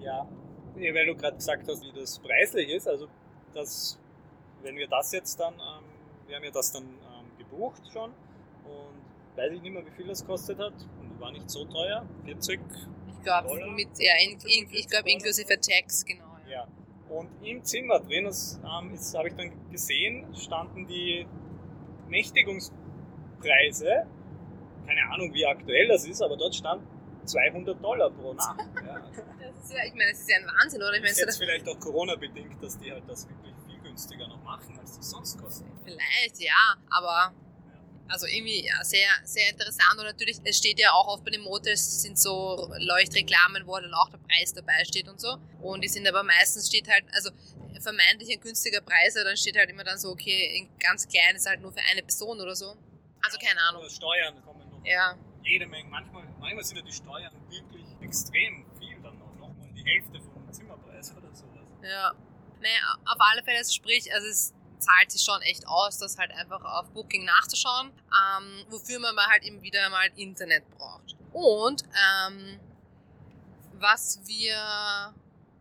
ja, 0.00 0.28
weil 0.76 1.06
du 1.06 1.16
gerade 1.16 1.36
gesagt 1.36 1.68
hast, 1.68 1.82
wie 1.82 1.92
das 1.92 2.18
preislich 2.20 2.68
ist. 2.68 2.86
Also, 2.86 3.08
das, 3.54 3.98
wenn 4.62 4.76
wir 4.76 4.86
das 4.86 5.10
jetzt 5.12 5.40
dann, 5.40 5.54
ähm, 5.54 5.84
wir 6.28 6.36
haben 6.36 6.44
ja 6.44 6.50
das 6.50 6.72
dann 6.72 6.84
ähm, 6.84 7.38
gebucht 7.38 7.82
schon 7.92 8.10
und 8.64 9.36
weiß 9.36 9.52
ich 9.52 9.62
nicht 9.62 9.72
mehr, 9.72 9.84
wie 9.84 9.90
viel 9.90 10.06
das 10.06 10.24
kostet 10.24 10.58
hat. 10.58 10.74
Und 11.00 11.18
war 11.18 11.32
nicht 11.32 11.50
so 11.50 11.64
teuer. 11.64 12.06
40 12.24 12.60
Ich 13.08 13.22
glaube, 13.24 13.70
mit, 13.70 13.88
ja, 13.98 14.12
in, 14.22 14.38
in, 14.40 14.68
ich 14.70 14.88
glaube 14.88 15.10
inklusive 15.10 15.58
Tax, 15.58 16.04
genau. 16.04 16.36
Ja. 16.46 16.50
ja. 16.50 16.68
Und 17.08 17.30
im 17.42 17.64
Zimmer 17.64 18.00
drin, 18.00 18.24
das 18.24 18.60
ähm, 18.62 18.98
habe 19.16 19.28
ich 19.28 19.34
dann 19.34 19.70
gesehen, 19.70 20.26
standen 20.36 20.86
die 20.86 21.26
Nächtigungspreise. 22.08 24.06
Keine 24.86 25.10
Ahnung, 25.12 25.32
wie 25.32 25.46
aktuell 25.46 25.88
das 25.88 26.06
ist, 26.06 26.22
aber 26.22 26.36
dort 26.36 26.54
stand 26.54 26.82
200 27.24 27.82
Dollar 27.82 28.10
pro 28.10 28.34
Nacht. 28.34 28.60
Ja. 28.86 29.00
Das 29.40 29.64
ist 29.64 29.72
ja, 29.72 29.84
ich 29.84 29.94
meine, 29.94 30.10
das 30.10 30.20
ist 30.20 30.30
ja 30.30 30.36
ein 30.36 30.46
Wahnsinn, 30.46 30.80
oder? 30.80 30.94
Ich 30.94 31.00
meine, 31.00 31.10
ist 31.10 31.20
jetzt 31.20 31.38
vielleicht 31.38 31.68
auch 31.68 31.78
Corona-bedingt, 31.78 32.62
dass 32.62 32.78
die 32.78 32.90
halt 32.90 33.02
das 33.06 33.28
wirklich 33.28 33.54
günstiger 33.98 34.28
noch 34.28 34.42
machen, 34.44 34.78
als 34.78 34.96
das 34.96 35.10
sonst 35.10 35.38
kostet. 35.38 35.66
Vielleicht, 35.84 36.38
ja, 36.38 36.76
aber 36.88 37.34
also 38.06 38.26
irgendwie 38.26 38.64
ja, 38.64 38.82
sehr, 38.84 39.10
sehr 39.24 39.50
interessant 39.50 39.98
und 39.98 40.04
natürlich, 40.04 40.38
es 40.44 40.56
steht 40.56 40.78
ja 40.78 40.92
auch 40.92 41.08
oft 41.08 41.24
bei 41.24 41.30
den 41.32 41.42
Motels, 41.42 42.02
sind 42.02 42.16
so 42.16 42.72
Leuchtreklamen, 42.78 43.66
wo 43.66 43.76
dann 43.76 43.92
auch 43.94 44.08
der 44.08 44.18
Preis 44.18 44.54
dabei 44.54 44.84
steht 44.84 45.08
und 45.08 45.20
so. 45.20 45.36
Und 45.60 45.82
die 45.82 45.88
sind 45.88 46.06
aber 46.06 46.22
meistens 46.22 46.68
steht 46.68 46.88
halt, 46.88 47.04
also 47.12 47.30
vermeintlich 47.80 48.30
ein 48.32 48.40
günstiger 48.40 48.80
Preis, 48.80 49.16
aber 49.16 49.24
dann 49.24 49.36
steht 49.36 49.56
halt 49.58 49.68
immer 49.68 49.84
dann 49.84 49.98
so, 49.98 50.10
okay, 50.10 50.68
ganz 50.78 51.08
klein 51.08 51.34
ist 51.34 51.46
halt 51.46 51.60
nur 51.60 51.72
für 51.72 51.82
eine 51.90 52.02
Person 52.02 52.40
oder 52.40 52.54
so. 52.54 52.76
Also 53.20 53.36
keine 53.38 53.60
Ahnung. 53.68 53.82
Oder 53.82 53.90
Steuern 53.90 54.42
kommen 54.44 54.70
noch. 54.70 54.84
Ja. 54.86 55.16
Jede 55.42 55.66
Menge. 55.66 55.90
Manchmal, 55.90 56.22
manchmal 56.38 56.64
sind 56.64 56.76
ja 56.78 56.84
die 56.84 56.92
Steuern 56.92 57.32
wirklich 57.50 57.84
extrem 58.00 58.64
viel 58.78 58.96
dann 59.02 59.18
noch. 59.18 59.34
Nochmal 59.34 59.68
die 59.74 59.84
Hälfte 59.84 60.20
vom 60.20 60.52
Zimmerpreis 60.52 61.12
oder 61.16 61.34
sowas. 61.34 61.68
Ja. 61.82 62.14
Naja, 62.60 62.98
auf 63.06 63.18
alle 63.18 63.42
Fälle, 63.42 63.64
sprich, 63.64 64.12
also 64.12 64.26
es 64.26 64.52
zahlt 64.78 65.10
sich 65.10 65.22
schon 65.22 65.40
echt 65.42 65.66
aus, 65.66 65.98
das 65.98 66.18
halt 66.18 66.30
einfach 66.32 66.62
auf 66.62 66.88
Booking 66.90 67.24
nachzuschauen, 67.24 67.90
ähm, 67.90 68.64
wofür 68.70 68.98
man 69.00 69.16
halt 69.16 69.44
eben 69.44 69.62
wieder 69.62 69.88
mal 69.90 70.08
Internet 70.16 70.68
braucht. 70.70 71.16
Und 71.32 71.82
ähm, 72.22 72.60
was 73.74 74.20
wir 74.26 75.14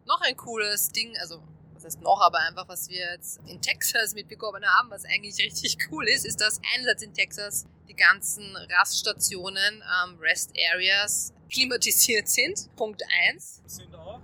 noch 0.06 0.22
ein 0.22 0.36
cooles 0.38 0.90
Ding, 0.90 1.16
also 1.20 1.42
was 1.74 1.86
heißt 1.86 2.02
noch, 2.02 2.22
aber 2.22 2.40
einfach 2.40 2.68
was 2.68 2.90
wir 2.90 3.12
jetzt 3.12 3.40
in 3.46 3.62
Texas 3.62 4.14
mitbekommen 4.14 4.66
haben, 4.66 4.90
was 4.90 5.06
eigentlich 5.06 5.38
richtig 5.38 5.78
cool 5.92 6.08
ist, 6.08 6.26
ist, 6.26 6.42
dass 6.42 6.60
einerseits 6.76 7.04
in 7.04 7.14
Texas 7.14 7.66
die 7.88 7.96
ganzen 7.96 8.56
Raststationen, 8.56 9.84
ähm, 10.04 10.18
Rest 10.20 10.52
Areas 10.74 11.34
klimatisiert 11.50 12.28
sind. 12.28 12.76
Punkt 12.76 13.04
1. 13.30 13.62
Sind 13.66 13.96
auch? 13.96 14.20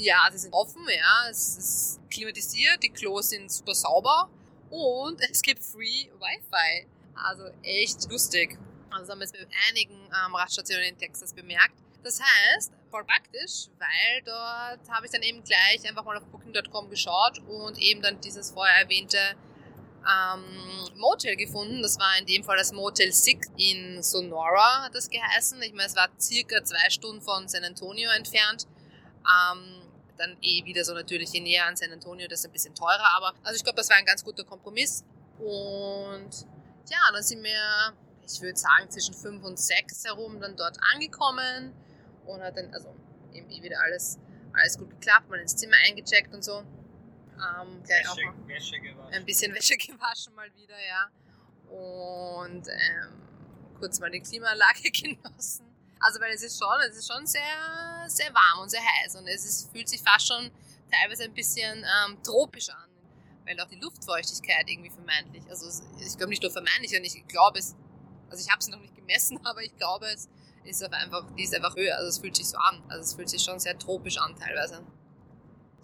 Ja, 0.00 0.28
sie 0.30 0.38
sind 0.38 0.54
offen, 0.54 0.86
ja. 0.88 1.28
Es 1.28 1.58
ist 1.58 2.00
klimatisiert, 2.08 2.80
die 2.84 2.90
Klos 2.90 3.30
sind 3.30 3.50
super 3.50 3.74
sauber 3.74 4.30
und 4.70 5.20
es 5.30 5.42
gibt 5.42 5.62
Free 5.64 6.06
Wi-Fi. 6.20 6.86
Also 7.14 7.50
echt 7.62 8.08
lustig. 8.08 8.56
Also 8.90 9.02
das 9.02 9.10
haben 9.10 9.18
wir 9.18 9.26
jetzt 9.26 9.32
bei 9.32 9.46
einigen 9.68 9.96
ähm, 10.06 10.34
Radstationen 10.36 10.84
in 10.84 10.98
Texas 10.98 11.34
bemerkt. 11.34 11.74
Das 12.04 12.20
heißt, 12.20 12.72
voll 12.92 13.04
praktisch, 13.04 13.66
weil 13.78 14.22
dort 14.24 14.88
habe 14.88 15.04
ich 15.04 15.10
dann 15.10 15.22
eben 15.22 15.42
gleich 15.42 15.86
einfach 15.86 16.04
mal 16.04 16.16
auf 16.16 16.24
Booking.com 16.26 16.88
geschaut 16.90 17.40
und 17.40 17.76
eben 17.78 18.00
dann 18.00 18.20
dieses 18.20 18.52
vorher 18.52 18.76
erwähnte 18.82 19.18
ähm, 20.06 20.96
Motel 20.96 21.34
gefunden. 21.34 21.82
Das 21.82 21.98
war 21.98 22.16
in 22.20 22.26
dem 22.26 22.44
Fall 22.44 22.56
das 22.56 22.72
Motel 22.72 23.12
6 23.12 23.48
in 23.56 24.00
Sonora, 24.00 24.84
hat 24.84 24.94
das 24.94 25.10
geheißen. 25.10 25.60
Ich 25.62 25.72
meine, 25.72 25.88
es 25.88 25.96
war 25.96 26.08
circa 26.20 26.62
zwei 26.62 26.88
Stunden 26.88 27.20
von 27.20 27.48
San 27.48 27.64
Antonio 27.64 28.10
entfernt. 28.10 28.68
Ähm, 29.26 29.87
dann 30.18 30.36
eh 30.42 30.64
wieder 30.64 30.84
so 30.84 30.94
natürlich 30.94 31.32
je 31.32 31.40
näher 31.40 31.66
an 31.66 31.76
San 31.76 31.92
Antonio, 31.92 32.28
das 32.28 32.40
ist 32.40 32.46
ein 32.46 32.52
bisschen 32.52 32.74
teurer, 32.74 33.16
aber 33.16 33.34
also 33.42 33.56
ich 33.56 33.62
glaube, 33.62 33.76
das 33.76 33.88
war 33.88 33.96
ein 33.96 34.04
ganz 34.04 34.24
guter 34.24 34.44
Kompromiss. 34.44 35.04
Und 35.38 36.30
ja, 36.90 36.98
dann 37.12 37.22
sind 37.22 37.42
wir, 37.42 37.94
ich 38.26 38.40
würde 38.40 38.58
sagen, 38.58 38.90
zwischen 38.90 39.14
5 39.14 39.44
und 39.44 39.58
6 39.58 40.04
herum 40.04 40.40
dann 40.40 40.56
dort 40.56 40.78
angekommen 40.94 41.72
und 42.26 42.42
hat 42.42 42.56
dann, 42.56 42.72
also 42.74 42.94
eben 43.32 43.48
eh 43.50 43.62
wieder 43.62 43.80
alles, 43.80 44.18
alles 44.52 44.76
gut 44.78 44.90
geklappt, 44.90 45.28
mal 45.28 45.38
ins 45.38 45.56
Zimmer 45.56 45.76
eingecheckt 45.86 46.34
und 46.34 46.42
so. 46.42 46.58
Ähm, 47.38 47.82
Wäsche, 47.86 48.10
auch 48.10 48.48
Wäsche 48.48 48.80
gewaschen. 48.80 49.14
Ein 49.14 49.24
bisschen 49.24 49.54
Wäsche 49.54 49.76
gewaschen 49.76 50.34
mal 50.34 50.52
wieder, 50.54 50.76
ja. 50.76 51.10
Und 51.70 52.66
ähm, 52.68 53.22
kurz 53.78 54.00
mal 54.00 54.10
die 54.10 54.20
Klimaanlage 54.20 54.90
genossen. 54.92 55.67
Also 56.00 56.20
weil 56.20 56.32
es 56.32 56.42
ist 56.42 56.58
schon, 56.58 56.80
es 56.88 56.96
ist 56.96 57.12
schon 57.12 57.26
sehr, 57.26 58.06
sehr 58.06 58.32
warm 58.32 58.60
und 58.62 58.70
sehr 58.70 58.82
heiß 58.82 59.16
und 59.16 59.26
es 59.26 59.44
ist, 59.44 59.72
fühlt 59.72 59.88
sich 59.88 60.00
fast 60.00 60.28
schon 60.28 60.50
teilweise 60.90 61.24
ein 61.24 61.34
bisschen 61.34 61.84
ähm, 61.84 62.22
tropisch 62.22 62.68
an, 62.70 62.88
weil 63.44 63.60
auch 63.60 63.68
die 63.68 63.80
Luftfeuchtigkeit 63.80 64.68
irgendwie 64.68 64.90
vermeintlich, 64.90 65.42
also 65.48 65.66
ich 65.98 66.16
glaube 66.16 66.30
nicht 66.30 66.42
nur 66.42 66.52
vermeintlich, 66.52 66.96
und 66.96 67.04
ich 67.04 67.26
glaube 67.26 67.58
es, 67.58 67.74
also 68.30 68.42
ich 68.44 68.50
habe 68.50 68.60
es 68.60 68.68
noch 68.68 68.80
nicht 68.80 68.94
gemessen, 68.94 69.38
aber 69.44 69.62
ich 69.62 69.76
glaube 69.76 70.06
es 70.06 70.28
ist 70.64 70.82
einfach, 70.82 71.24
die 71.36 71.44
ist 71.44 71.54
einfach 71.54 71.74
höher, 71.74 71.96
also 71.96 72.08
es 72.08 72.18
fühlt 72.18 72.36
sich 72.36 72.48
so 72.48 72.58
an, 72.58 72.82
also 72.88 73.02
es 73.02 73.14
fühlt 73.14 73.28
sich 73.28 73.42
schon 73.42 73.58
sehr 73.58 73.78
tropisch 73.78 74.18
an 74.18 74.36
teilweise. 74.36 74.84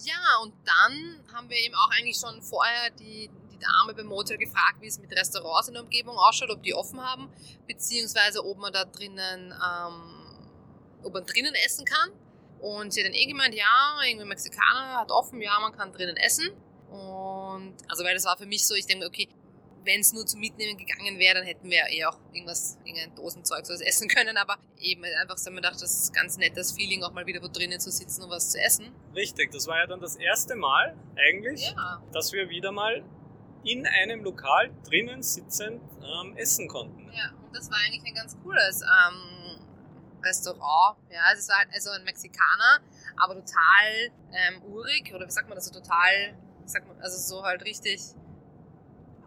Ja, 0.00 0.38
und 0.42 0.52
dann 0.64 1.24
haben 1.32 1.48
wir 1.48 1.56
eben 1.56 1.74
auch 1.74 1.90
eigentlich 1.90 2.18
schon 2.18 2.42
vorher 2.42 2.90
die, 2.90 3.30
die 3.64 3.72
Dame 3.80 3.94
beim 3.94 4.06
Motel 4.06 4.38
gefragt, 4.38 4.80
wie 4.80 4.86
es 4.86 4.98
mit 4.98 5.12
Restaurants 5.12 5.68
in 5.68 5.74
der 5.74 5.82
Umgebung 5.82 6.16
ausschaut, 6.16 6.50
ob 6.50 6.62
die 6.62 6.74
offen 6.74 7.00
haben, 7.00 7.28
beziehungsweise 7.66 8.44
ob 8.44 8.58
man 8.58 8.72
da 8.72 8.84
drinnen, 8.84 9.52
ähm, 9.52 10.36
ob 11.02 11.12
man 11.12 11.26
drinnen 11.26 11.54
essen 11.66 11.84
kann. 11.84 12.10
Und 12.60 12.92
sie 12.92 13.00
hat 13.00 13.08
dann 13.08 13.14
eh 13.14 13.26
gemeint, 13.26 13.54
ja, 13.54 13.98
irgendwie 14.06 14.26
Mexikaner 14.26 15.00
hat 15.00 15.10
offen, 15.10 15.40
ja, 15.40 15.58
man 15.60 15.72
kann 15.72 15.92
drinnen 15.92 16.16
essen. 16.16 16.50
Und 16.90 17.74
also 17.88 18.04
weil 18.04 18.14
das 18.14 18.24
war 18.24 18.36
für 18.36 18.46
mich 18.46 18.66
so, 18.66 18.74
ich 18.74 18.86
denke, 18.86 19.06
okay, 19.06 19.28
wenn 19.84 20.00
es 20.00 20.12
nur 20.12 20.26
zum 20.26 20.40
Mitnehmen 20.40 20.76
gegangen 20.78 21.18
wäre, 21.18 21.34
dann 21.34 21.44
hätten 21.44 21.68
wir 21.70 21.82
eh 21.90 22.04
auch 22.04 22.18
irgendwas, 22.32 22.78
irgendein 22.84 23.14
Dosenzeug 23.14 23.66
so 23.66 23.74
essen 23.74 24.08
können. 24.14 24.36
Aber 24.36 24.56
eben 24.80 25.04
einfach 25.20 25.38
so, 25.38 25.50
man 25.50 25.62
dachte, 25.62 25.80
das 25.80 26.04
ist 26.04 26.14
ganz 26.14 26.36
nettes 26.36 26.72
Feeling, 26.72 27.02
auch 27.02 27.12
mal 27.12 27.26
wieder 27.26 27.42
wo 27.42 27.48
drinnen 27.48 27.80
zu 27.80 27.90
sitzen 27.90 28.22
und 28.22 28.30
was 28.30 28.50
zu 28.50 28.60
essen. 28.60 28.92
Richtig, 29.14 29.52
das 29.52 29.66
war 29.66 29.78
ja 29.78 29.86
dann 29.86 30.00
das 30.00 30.16
erste 30.16 30.56
Mal 30.56 30.96
eigentlich, 31.16 31.70
ja. 31.70 32.02
dass 32.12 32.32
wir 32.32 32.48
wieder 32.48 32.72
mal 32.72 33.04
in 33.64 33.86
einem 33.86 34.22
Lokal 34.22 34.70
drinnen 34.88 35.22
sitzend 35.22 35.82
ähm, 36.02 36.36
essen 36.36 36.68
konnten. 36.68 37.10
Ja, 37.12 37.30
und 37.44 37.54
das 37.54 37.70
war 37.70 37.78
eigentlich 37.78 38.04
ein 38.04 38.14
ganz 38.14 38.36
cooles 38.42 38.82
ähm, 38.82 39.58
Restaurant. 40.22 40.98
Ja, 41.10 41.20
also 41.28 41.40
es 41.40 41.48
war 41.48 41.58
halt 41.58 41.68
also 41.72 41.90
ein 41.90 42.04
Mexikaner, 42.04 42.80
aber 43.16 43.34
total 43.34 44.10
ähm, 44.32 44.62
urig, 44.64 45.12
oder 45.14 45.26
wie 45.26 45.30
sagt 45.30 45.48
man 45.48 45.56
das 45.56 45.66
so, 45.66 45.72
total, 45.72 46.34
sagt 46.64 46.88
man, 46.88 47.00
also 47.00 47.18
so 47.18 47.42
halt 47.44 47.62
richtig 47.64 48.00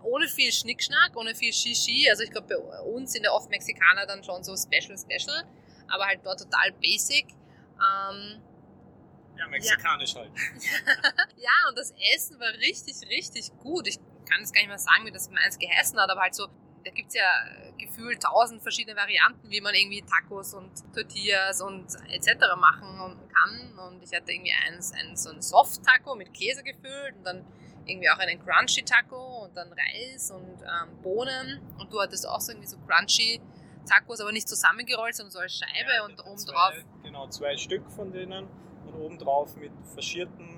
ohne 0.04 0.28
viel 0.28 0.52
Schnickschnack, 0.52 1.16
ohne 1.16 1.36
viel 1.36 1.54
Shishi. 1.54 2.10
Also 2.10 2.24
ich 2.24 2.32
glaube, 2.32 2.48
bei 2.48 2.80
uns 2.82 3.12
sind 3.12 3.24
ja 3.24 3.32
oft 3.32 3.50
Mexikaner 3.50 4.06
dann 4.06 4.24
schon 4.24 4.44
so 4.44 4.56
special, 4.56 4.98
special, 4.98 5.44
aber 5.88 6.06
halt 6.06 6.22
dort 6.24 6.40
total 6.40 6.72
basic. 6.74 7.28
Ähm, 7.76 8.42
ja, 9.38 9.48
mexikanisch 9.48 10.14
ja. 10.14 10.22
halt. 10.22 10.32
Ja, 11.38 11.70
und 11.70 11.78
das 11.78 11.94
Essen 12.14 12.40
war 12.40 12.52
richtig, 12.54 12.96
richtig 13.10 13.52
gut. 13.60 13.88
Ich 13.88 14.00
kann 14.30 14.40
jetzt 14.40 14.54
gar 14.54 14.62
nicht 14.62 14.70
mehr 14.70 14.78
sagen, 14.78 15.06
wie 15.06 15.12
das 15.12 15.30
meins 15.30 15.58
geheißen 15.58 16.00
hat, 16.00 16.10
aber 16.10 16.22
halt 16.22 16.36
so, 16.36 16.48
da 16.84 16.92
gibt 16.92 17.10
es 17.10 17.16
ja 17.16 17.30
gefühlt 17.78 18.22
tausend 18.22 18.62
verschiedene 18.62 18.96
Varianten, 18.96 19.50
wie 19.50 19.62
man 19.62 19.74
irgendwie 19.74 20.02
Tacos 20.02 20.54
und 20.54 20.72
Tortillas 20.94 21.62
und 21.62 21.86
etc. 22.10 22.56
machen 22.58 23.20
kann. 23.34 23.80
Und 23.80 24.04
ich 24.04 24.16
hatte 24.16 24.32
irgendwie 24.32 24.54
eins, 24.66 24.94
eins 24.94 25.24
so 25.24 25.32
ein 25.32 25.42
Soft-Taco 25.42 26.16
mit 26.16 26.34
Käse 26.34 26.64
gefüllt 26.64 27.16
und 27.18 27.24
dann 27.24 27.46
irgendwie 27.86 28.10
auch 28.10 28.18
einen 28.18 28.44
Crunchy 28.44 28.84
Taco 28.84 29.46
und 29.46 29.56
dann 29.56 29.72
Reis 29.72 30.32
und 30.32 30.62
ähm, 30.62 31.02
Bohnen. 31.02 31.62
Und 31.78 31.92
du 31.92 32.00
hattest 32.02 32.28
auch 32.28 32.42
so 32.42 32.52
irgendwie 32.52 32.68
so 32.68 32.78
Crunchy 32.80 33.42
Tacos, 33.88 34.20
aber 34.20 34.32
nicht 34.32 34.48
zusammengerollt, 34.48 35.16
sondern 35.16 35.32
so 35.32 35.40
als 35.40 35.54
Scheibe 35.54 35.92
ja, 35.96 36.06
und 36.06 36.20
oben 36.20 36.46
drauf. 36.46 36.74
Genau, 37.04 37.28
zwei 37.30 37.56
Stück 37.58 37.90
von 37.92 38.12
denen 38.12 38.48
und 38.86 38.94
oben 38.94 39.18
drauf 39.18 39.56
mit 39.56 39.72
faschierten, 39.96 40.57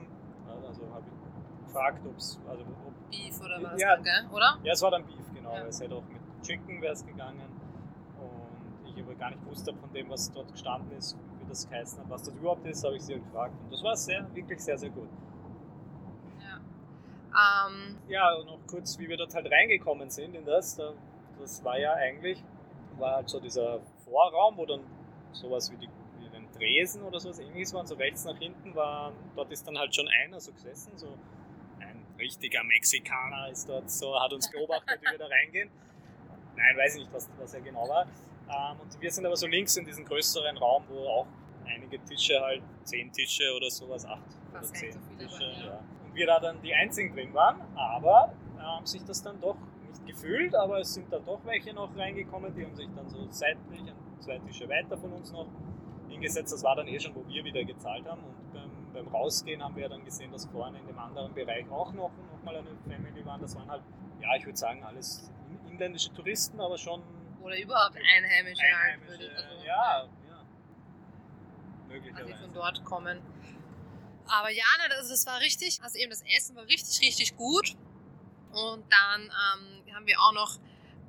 gefragt, 1.70 2.02
ob 2.06 2.18
es, 2.18 2.40
also 2.48 2.64
ob, 2.64 3.10
Beef 3.10 3.40
oder 3.42 3.64
was, 3.64 3.82
ja, 3.82 3.96
dann, 3.96 4.04
gell? 4.04 4.28
oder? 4.32 4.58
Ja, 4.64 4.74
es 4.74 4.82
war 4.82 4.92
dann 4.92 5.06
Beef, 5.06 5.34
genau. 5.34 5.54
Ja. 5.54 5.66
Es 5.66 5.82
hätte 5.82 5.96
auch 5.96 6.04
mit 6.04 6.22
Chicken 6.46 6.82
wäre 6.82 6.94
es 6.94 7.06
gegangen. 7.06 7.42
Und 8.20 8.98
ich 8.98 9.04
aber 9.04 9.16
gar 9.16 9.32
nicht 9.32 9.46
wusste 9.46 9.74
von 9.74 9.92
dem, 9.94 10.10
was 10.10 10.32
dort 10.32 10.52
gestanden 10.52 10.96
ist, 10.98 11.18
wie 11.40 11.48
das 11.48 11.70
geheißen 11.70 12.00
hat, 12.00 12.10
was 12.10 12.24
das 12.24 12.36
überhaupt 12.36 12.66
ist, 12.66 12.84
habe 12.84 12.96
ich 12.96 13.02
sie 13.04 13.16
gefragt. 13.16 13.54
Und 13.64 13.72
das 13.72 13.84
war 13.84 13.96
sehr, 13.96 14.28
wirklich 14.36 14.60
sehr, 14.60 14.78
sehr 14.78 14.90
gut. 14.90 15.10
Ja. 16.40 17.68
Ähm, 17.68 17.98
ja, 18.08 18.34
und 18.36 18.48
noch 18.48 18.60
kurz, 18.68 18.98
wie 19.00 19.08
wir 19.08 19.18
dort 19.18 19.34
halt 19.34 19.52
reingekommen 19.52 20.10
sind 20.10 20.36
in 20.36 20.46
das. 20.46 20.80
Das 21.40 21.64
war 21.64 21.80
ja 21.80 21.94
eigentlich, 21.94 22.44
war 22.98 23.16
halt 23.16 23.30
so 23.30 23.40
dieser 23.40 23.80
Vorraum, 24.06 24.58
wo 24.58 24.66
dann 24.66 24.82
sowas 25.32 25.72
wie, 25.72 25.78
die, 25.78 25.90
Tresen 26.60 27.04
oder 27.04 27.20
sowas 27.20 27.40
ähnliches 27.40 27.74
waren, 27.74 27.88
so 27.88 27.96
rechts 27.96 28.26
nach 28.26 28.38
hinten 28.38 28.76
war, 28.76 29.14
dort 29.36 29.52
ist 29.52 29.66
dann 29.66 29.78
halt 29.78 29.96
schon 29.96 30.08
einer 30.08 30.40
so 30.40 30.52
gesessen, 30.52 30.92
so 30.96 31.08
richtiger 32.20 32.64
Mexikaner 32.64 33.50
ist 33.50 33.68
dort 33.68 33.90
so, 33.90 34.20
hat 34.20 34.34
uns 34.34 34.50
beobachtet, 34.52 35.00
wie 35.02 35.12
wir 35.12 35.18
da 35.18 35.28
reingehen. 35.28 35.70
Nein, 36.56 36.78
weiß 36.78 36.96
ich 36.96 37.02
nicht, 37.02 37.14
was, 37.14 37.30
was 37.38 37.54
er 37.54 37.62
genau 37.62 37.88
war. 37.88 38.06
Ähm, 38.50 38.80
und 38.82 39.02
wir 39.02 39.12
sind 39.12 39.26
aber 39.26 39.36
so 39.36 39.48
links 39.48 39.78
in 39.78 39.86
diesem 39.86 40.06
größeren 40.06 40.58
Raum, 40.58 40.84
wo 40.90 41.08
auch 41.08 41.28
einige 41.66 42.04
Tische 42.04 42.40
halt, 42.40 42.64
zehn 42.84 43.12
Tische 43.12 43.54
oder 43.56 43.70
sowas, 43.70 44.06
acht 44.06 44.22
Fast 44.52 44.72
oder 44.72 44.80
zehn 44.80 44.94
so 44.94 45.00
Tische. 45.18 45.40
waren, 45.40 45.60
ja. 45.60 45.66
ja. 45.66 45.84
Und 46.06 46.16
wir 46.16 46.28
da 46.28 46.40
dann 46.40 46.62
die 46.62 46.74
einzigen 46.74 47.14
drin 47.14 47.34
waren, 47.34 47.62
aber 47.76 48.34
haben 48.58 48.80
ähm, 48.80 48.86
sich 48.86 49.04
das 49.04 49.22
dann 49.22 49.40
doch 49.40 49.58
nicht 49.88 50.06
gefühlt, 50.06 50.56
aber 50.56 50.80
es 50.80 50.94
sind 50.94 51.12
dann 51.12 51.24
doch 51.26 51.40
welche 51.46 51.74
noch 51.74 51.96
reingekommen, 51.96 52.54
die 52.56 52.66
haben 52.66 52.76
sich 52.76 52.90
dann 52.96 53.10
so 53.10 53.28
seitlich 53.30 53.82
an 53.82 53.96
zwei 54.20 54.40
Tische 54.40 54.68
weiter 54.68 54.98
von 54.98 55.14
uns 55.14 55.32
noch 55.32 55.48
hingesetzt. 56.10 56.54
Das 56.54 56.64
war 56.64 56.76
dann 56.76 56.88
eh 56.88 57.00
schon, 57.00 57.16
wo 57.16 57.26
wir 57.28 57.44
wieder 57.44 57.64
gezahlt 57.64 58.06
haben. 58.06 58.24
Und 58.24 58.54
beim, 58.54 58.69
beim 58.94 59.08
Rausgehen 59.08 59.64
haben 59.64 59.76
wir 59.76 59.90
dann 59.90 60.04
gesehen, 60.04 60.32
dass 60.32 60.46
vorne 60.46 60.80
in 60.80 60.88
dem 60.88 60.98
anderen 60.98 61.34
Bereich 61.34 61.70
auch 61.70 61.92
noch, 61.94 62.12
noch 62.12 62.44
mal 62.44 62.56
eine 62.56 62.76
Family 62.88 63.26
waren. 63.26 63.42
Das 63.42 63.56
waren 63.56 63.70
halt, 63.70 63.84
ja, 64.22 64.36
ich 64.36 64.46
würde 64.46 64.58
sagen, 64.58 64.84
alles 64.84 65.32
inländische 65.70 66.14
Touristen, 66.14 66.60
aber 66.60 66.78
schon. 66.78 67.02
Oder 67.42 67.60
überhaupt 67.60 67.96
Einheimische, 67.96 68.62
Einheimische 68.62 69.12
halt. 69.12 69.20
Würde, 69.20 69.36
also, 69.36 69.66
ja, 69.66 70.04
ja. 70.28 70.46
Möglicherweise. 71.88 72.26
Also 72.26 72.38
die 72.38 72.44
von 72.46 72.54
dort 72.54 72.86
kommen. 72.86 73.22
Aber 74.28 74.52
ja, 74.52 74.64
also 74.98 75.10
das 75.10 75.26
war 75.26 75.40
richtig, 75.40 75.82
also 75.82 75.98
eben 75.98 76.12
das 76.12 76.22
Essen 76.38 76.56
war 76.56 76.64
richtig, 76.66 77.02
richtig 77.02 77.36
gut. 77.36 77.76
Und 78.52 78.84
dann 78.92 79.22
ähm, 79.22 79.96
haben 79.96 80.06
wir 80.06 80.20
auch 80.20 80.34
noch 80.34 80.60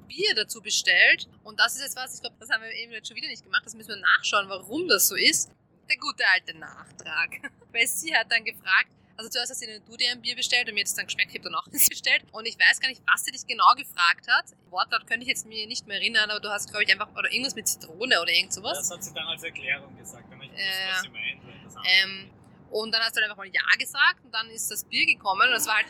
Bier 0.08 0.34
dazu 0.34 0.60
bestellt. 0.60 1.28
Und 1.42 1.60
das 1.60 1.76
ist 1.76 1.82
jetzt 1.82 1.96
was, 1.96 2.14
ich 2.14 2.20
glaube, 2.20 2.36
das 2.38 2.50
haben 2.50 2.62
wir 2.62 2.72
eben 2.72 2.92
jetzt 2.92 3.08
schon 3.08 3.16
wieder 3.16 3.28
nicht 3.28 3.44
gemacht. 3.44 3.64
Das 3.64 3.74
müssen 3.74 3.88
wir 3.88 3.96
nachschauen, 3.96 4.48
warum 4.48 4.88
das 4.88 5.08
so 5.08 5.16
ist. 5.16 5.50
Der 5.90 5.98
gute 5.98 6.24
alte 6.32 6.56
Nachtrag. 6.56 7.50
Weil 7.72 7.86
sie 7.86 8.14
hat 8.14 8.30
dann 8.30 8.44
gefragt, 8.44 8.90
also 9.16 9.28
zuerst 9.28 9.50
hast 9.50 9.62
du 9.62 9.96
dir 9.96 10.12
ein 10.12 10.22
Bier 10.22 10.36
bestellt 10.36 10.68
und 10.68 10.74
mir 10.74 10.80
hat 10.80 10.86
es 10.86 10.94
dann 10.94 11.06
geschmeckt, 11.06 11.30
ich 11.30 11.38
habe 11.38 11.50
dann 11.50 11.54
auch 11.56 11.66
eins 11.72 11.88
bestellt. 11.88 12.22
Und 12.32 12.46
ich 12.46 12.58
weiß 12.58 12.80
gar 12.80 12.88
nicht, 12.88 13.02
was 13.06 13.24
sie 13.24 13.32
dich 13.32 13.46
genau 13.46 13.74
gefragt 13.74 14.26
hat. 14.28 14.46
Wortlaut 14.70 15.06
könnte 15.06 15.24
ich 15.24 15.28
jetzt 15.28 15.46
mir 15.46 15.66
nicht 15.66 15.86
mehr 15.86 15.98
erinnern, 15.98 16.30
aber 16.30 16.40
du 16.40 16.48
hast, 16.48 16.70
glaube 16.70 16.84
ich, 16.84 16.92
einfach, 16.92 17.10
oder 17.12 17.30
irgendwas 17.30 17.54
mit 17.54 17.68
Zitrone 17.68 18.20
oder 18.22 18.30
irgend 18.30 18.52
sowas. 18.52 18.78
Das 18.78 18.90
hat 18.90 19.04
sie 19.04 19.12
dann 19.12 19.26
als 19.26 19.42
Erklärung 19.42 19.96
gesagt, 19.98 20.30
wenn 20.30 20.40
ich 20.42 20.52
wusste, 20.52 20.62
äh, 20.62 20.90
was 20.90 21.02
sie 21.02 21.08
meint. 21.08 21.42
Ähm, 21.84 22.30
und 22.70 22.92
dann 22.92 23.02
hast 23.02 23.16
du 23.16 23.20
halt 23.20 23.30
einfach 23.30 23.36
mal 23.36 23.48
Ja 23.48 23.62
gesagt 23.78 24.24
und 24.24 24.32
dann 24.32 24.48
ist 24.50 24.70
das 24.70 24.84
Bier 24.84 25.04
gekommen 25.04 25.48
und 25.48 25.52
das 25.52 25.66
war 25.66 25.76
halt, 25.76 25.86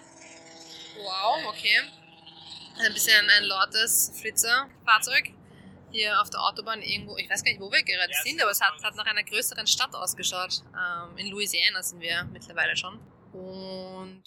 wow, 0.96 1.46
okay. 1.46 1.82
Ein 2.78 2.94
bisschen 2.94 3.28
ein 3.28 3.44
lautes 3.44 4.12
Flitzerfahrzeug 4.18 5.32
hier 5.92 6.20
auf 6.20 6.30
der 6.30 6.40
Autobahn 6.40 6.82
irgendwo, 6.82 7.16
ich 7.16 7.28
weiß 7.28 7.42
gar 7.42 7.50
nicht, 7.50 7.60
wo 7.60 7.70
wir 7.70 7.82
gerade 7.82 8.12
ja, 8.12 8.22
sind, 8.22 8.40
aber 8.40 8.50
es 8.50 8.60
hat, 8.60 8.72
hat 8.82 8.94
nach 8.96 9.06
einer 9.06 9.22
größeren 9.22 9.66
Stadt 9.66 9.94
ausgeschaut. 9.94 10.62
Ähm, 10.74 11.18
in 11.18 11.28
Louisiana 11.28 11.82
sind 11.82 12.00
wir 12.00 12.24
mittlerweile 12.24 12.76
schon. 12.76 12.98
Und 13.32 14.22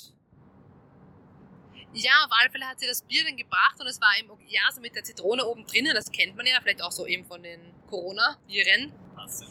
ja, 1.93 2.11
auf 2.25 2.31
alle 2.31 2.49
Fälle 2.49 2.65
hat 2.65 2.79
sie 2.79 2.87
das 2.87 3.01
Bier 3.03 3.23
dann 3.23 3.37
gebracht 3.37 3.79
und 3.79 3.87
es 3.87 4.01
war 4.01 4.09
eben, 4.17 4.29
ja, 4.47 4.61
so 4.73 4.81
mit 4.81 4.95
der 4.95 5.03
Zitrone 5.03 5.45
oben 5.45 5.65
drinnen, 5.67 5.93
das 5.93 6.11
kennt 6.11 6.35
man 6.35 6.45
ja, 6.45 6.59
vielleicht 6.61 6.81
auch 6.81 6.91
so 6.91 7.05
eben 7.05 7.25
von 7.25 7.43
den 7.43 7.73
Corona-Viren. 7.87 8.91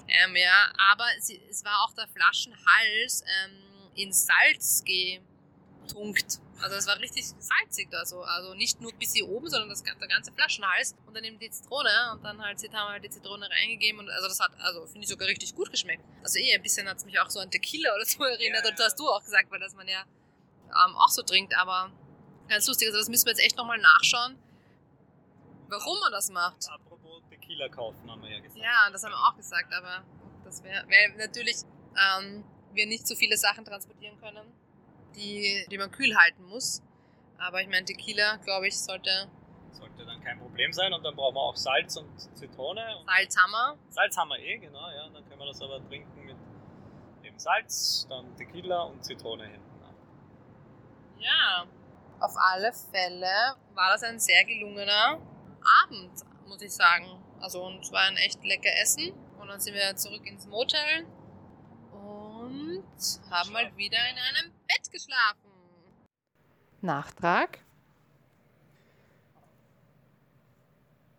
Ähm, 0.09 0.37
ja, 0.37 0.73
aber 0.77 1.07
sie, 1.21 1.41
es 1.49 1.65
war 1.65 1.85
auch 1.85 1.95
der 1.95 2.09
Flaschenhals 2.09 3.23
ähm, 3.45 3.91
in 3.95 4.13
Salz 4.13 4.83
getunkt. 5.83 6.41
Also 6.61 6.77
es 6.77 6.87
war 6.87 6.99
richtig 6.99 7.25
salzig 7.27 7.91
da 7.91 8.05
so. 8.05 8.23
Also 8.23 8.55
nicht 8.55 8.81
nur 8.81 8.93
bis 8.93 9.13
hier 9.13 9.29
oben, 9.29 9.49
sondern 9.51 9.69
das, 9.69 9.83
der 9.83 10.09
ganze 10.09 10.33
Flaschenhals. 10.33 10.95
Und 11.07 11.17
dann 11.17 11.25
eben 11.25 11.39
die 11.39 11.51
Zitrone 11.51 11.91
und 12.13 12.23
dann 12.25 12.41
halt 12.41 12.59
haben 12.63 12.73
wir 12.73 12.93
halt 12.93 13.05
die 13.05 13.11
Zitrone 13.11 13.49
reingegeben. 13.51 14.01
Und 14.01 14.11
also 14.11 14.29
das 14.29 14.41
hat, 14.41 14.53
also 14.61 14.87
finde 14.87 15.01
ich 15.01 15.09
sogar 15.09 15.29
richtig 15.29 15.55
gut 15.55 15.71
geschmeckt. 15.71 16.05
Also 16.23 16.39
eh 16.39 16.55
ein 16.55 16.63
bisschen 16.63 16.89
hat 16.89 16.99
es 16.99 17.05
mich 17.05 17.19
auch 17.21 17.31
so 17.31 17.41
an 17.41 17.51
Tequila 17.51 17.95
oder 17.95 18.05
so 18.05 18.23
erinnert. 18.25 18.65
Ja, 18.65 18.71
und 18.71 18.79
das 18.79 18.87
hast 18.87 18.99
du 18.99 19.09
auch 19.09 19.23
gesagt, 19.23 19.51
weil 19.51 19.61
das 19.61 19.75
man 19.75 19.89
ja 19.89 20.05
ähm, 20.69 20.95
auch 20.97 21.09
so 21.09 21.23
trinkt. 21.23 21.55
Aber 21.57 21.91
ganz 22.49 22.67
lustig, 22.69 22.89
also 22.89 22.99
das 22.99 23.09
müssen 23.09 23.27
wir 23.27 23.33
jetzt 23.33 23.45
echt 23.45 23.57
nochmal 23.57 23.79
nachschauen, 23.79 24.39
warum 25.69 25.99
man 26.01 26.13
das 26.13 26.31
macht. 26.31 26.69
Apropos 26.71 27.23
Tequila 27.29 27.69
kaufen, 27.69 28.11
haben 28.11 28.23
wir 28.23 28.31
ja 28.31 28.41
gesagt. 28.41 28.63
Ja, 28.63 28.89
das 28.91 29.03
haben 29.03 29.13
wir 29.13 29.19
auch 29.19 29.37
gesagt, 29.37 29.73
aber 29.75 30.05
das 30.45 30.63
wäre, 30.63 30.87
weil 30.87 31.17
natürlich 31.17 31.57
ähm, 31.97 32.45
wir 32.73 32.87
nicht 32.87 33.07
so 33.07 33.15
viele 33.15 33.37
Sachen 33.37 33.65
transportieren 33.65 34.19
können 34.21 34.62
die, 35.17 35.67
die 35.71 35.79
man 35.79 35.91
kühl 35.91 36.17
halten 36.17 36.45
muss. 36.45 36.83
Aber 37.39 37.61
ich 37.61 37.69
meine, 37.69 37.85
Tequila, 37.85 38.37
glaube 38.37 38.69
ich, 38.69 38.79
sollte. 38.79 39.29
Sollte 39.73 40.05
dann 40.05 40.23
kein 40.23 40.39
Problem 40.39 40.73
sein 40.73 40.93
und 40.93 41.03
dann 41.03 41.17
brauchen 41.17 41.35
wir 41.35 41.41
auch 41.41 41.57
Salz 41.57 41.97
und 41.97 42.09
Zitrone. 42.37 42.99
Und 42.99 43.07
Salz 43.07 43.37
haben 43.37 43.51
wir. 43.51 43.79
Salz 43.89 44.17
haben 44.17 44.29
wir 44.29 44.39
eh, 44.39 44.59
genau, 44.59 44.91
ja. 44.91 45.09
Dann 45.09 45.29
können 45.29 45.41
wir 45.41 45.47
das 45.47 45.61
aber 45.61 45.85
trinken 45.89 46.25
mit 46.25 46.37
eben 47.25 47.39
Salz, 47.39 48.07
dann 48.09 48.37
Tequila 48.37 48.83
und 48.83 49.05
Zitrone 49.05 49.45
hinten. 49.45 49.73
Ja, 51.19 51.67
auf 52.19 52.33
alle 52.37 52.73
Fälle 52.73 53.57
war 53.75 53.93
das 53.93 54.03
ein 54.03 54.19
sehr 54.19 54.45
gelungener 54.45 55.21
Abend, 55.85 56.11
muss 56.47 56.61
ich 56.63 56.73
sagen. 56.73 57.07
Also, 57.41 57.65
und 57.65 57.81
es 57.81 57.93
war 57.93 58.03
ein 58.03 58.17
echt 58.17 58.45
lecker 58.45 58.71
Essen. 58.81 59.13
Und 59.41 59.49
dann 59.49 59.61
sind 59.61 59.75
wir 59.75 59.95
zurück 59.97 60.27
ins 60.27 60.47
Motel 60.47 61.07
haben 63.31 63.53
mal 63.53 63.71
wieder 63.77 63.99
in 64.11 64.17
einem 64.17 64.53
Bett 64.69 64.91
geschlafen. 64.91 65.51
Nachtrag. 66.81 67.59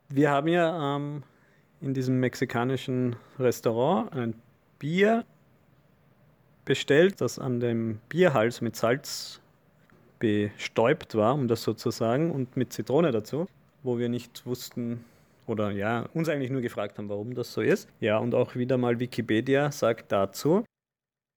Wir 0.09 0.29
haben 0.29 0.47
ja 0.47 0.95
ähm, 0.95 1.23
in 1.81 1.93
diesem 1.93 2.19
mexikanischen 2.19 3.15
Restaurant 3.39 4.13
ein 4.13 4.41
Bier 4.79 5.25
bestellt, 6.65 7.21
das 7.21 7.39
an 7.39 7.59
dem 7.59 7.99
Bierhals 8.09 8.61
mit 8.61 8.75
Salz 8.75 9.41
bestäubt 10.19 11.15
war, 11.15 11.33
um 11.33 11.47
das 11.47 11.63
so 11.63 11.73
zu 11.73 11.91
sagen, 11.91 12.31
und 12.31 12.55
mit 12.55 12.71
Zitrone 12.71 13.11
dazu, 13.11 13.47
wo 13.81 13.97
wir 13.97 14.07
nicht 14.07 14.45
wussten 14.45 15.03
oder 15.47 15.71
ja, 15.71 16.07
uns 16.13 16.29
eigentlich 16.29 16.51
nur 16.51 16.61
gefragt 16.61 16.97
haben, 16.97 17.09
warum 17.09 17.35
das 17.35 17.51
so 17.51 17.61
ist. 17.61 17.89
Ja, 17.99 18.17
und 18.17 18.33
auch 18.33 18.55
wieder 18.55 18.77
mal 18.77 18.99
Wikipedia 18.99 19.71
sagt 19.71 20.11
dazu, 20.11 20.63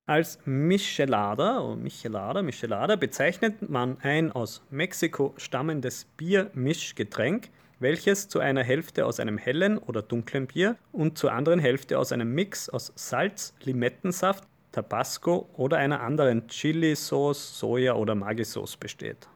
als 0.07 0.39
Michelada 0.45 1.59
oder 1.59 1.75
Michelada, 1.75 2.41
Michelada 2.41 2.95
bezeichnet 2.95 3.69
man 3.69 3.97
ein 4.01 4.31
aus 4.31 4.63
Mexiko 4.69 5.33
stammendes 5.37 6.05
Biermischgetränk, 6.15 7.49
welches 7.79 8.29
zu 8.29 8.39
einer 8.39 8.63
Hälfte 8.63 9.05
aus 9.05 9.19
einem 9.19 9.37
hellen 9.37 9.77
oder 9.77 10.01
dunklen 10.01 10.47
Bier 10.47 10.77
und 10.93 11.17
zur 11.17 11.33
anderen 11.33 11.59
Hälfte 11.59 11.99
aus 11.99 12.13
einem 12.13 12.33
Mix 12.33 12.69
aus 12.69 12.93
Salz, 12.95 13.53
Limettensaft, 13.63 14.45
Tabasco 14.71 15.49
oder 15.53 15.77
einer 15.77 16.01
anderen 16.01 16.47
Chili-Sauce, 16.47 17.59
Soja- 17.59 17.95
oder 17.95 18.15
Maggi-Sauce 18.15 18.77
besteht. 18.77 19.27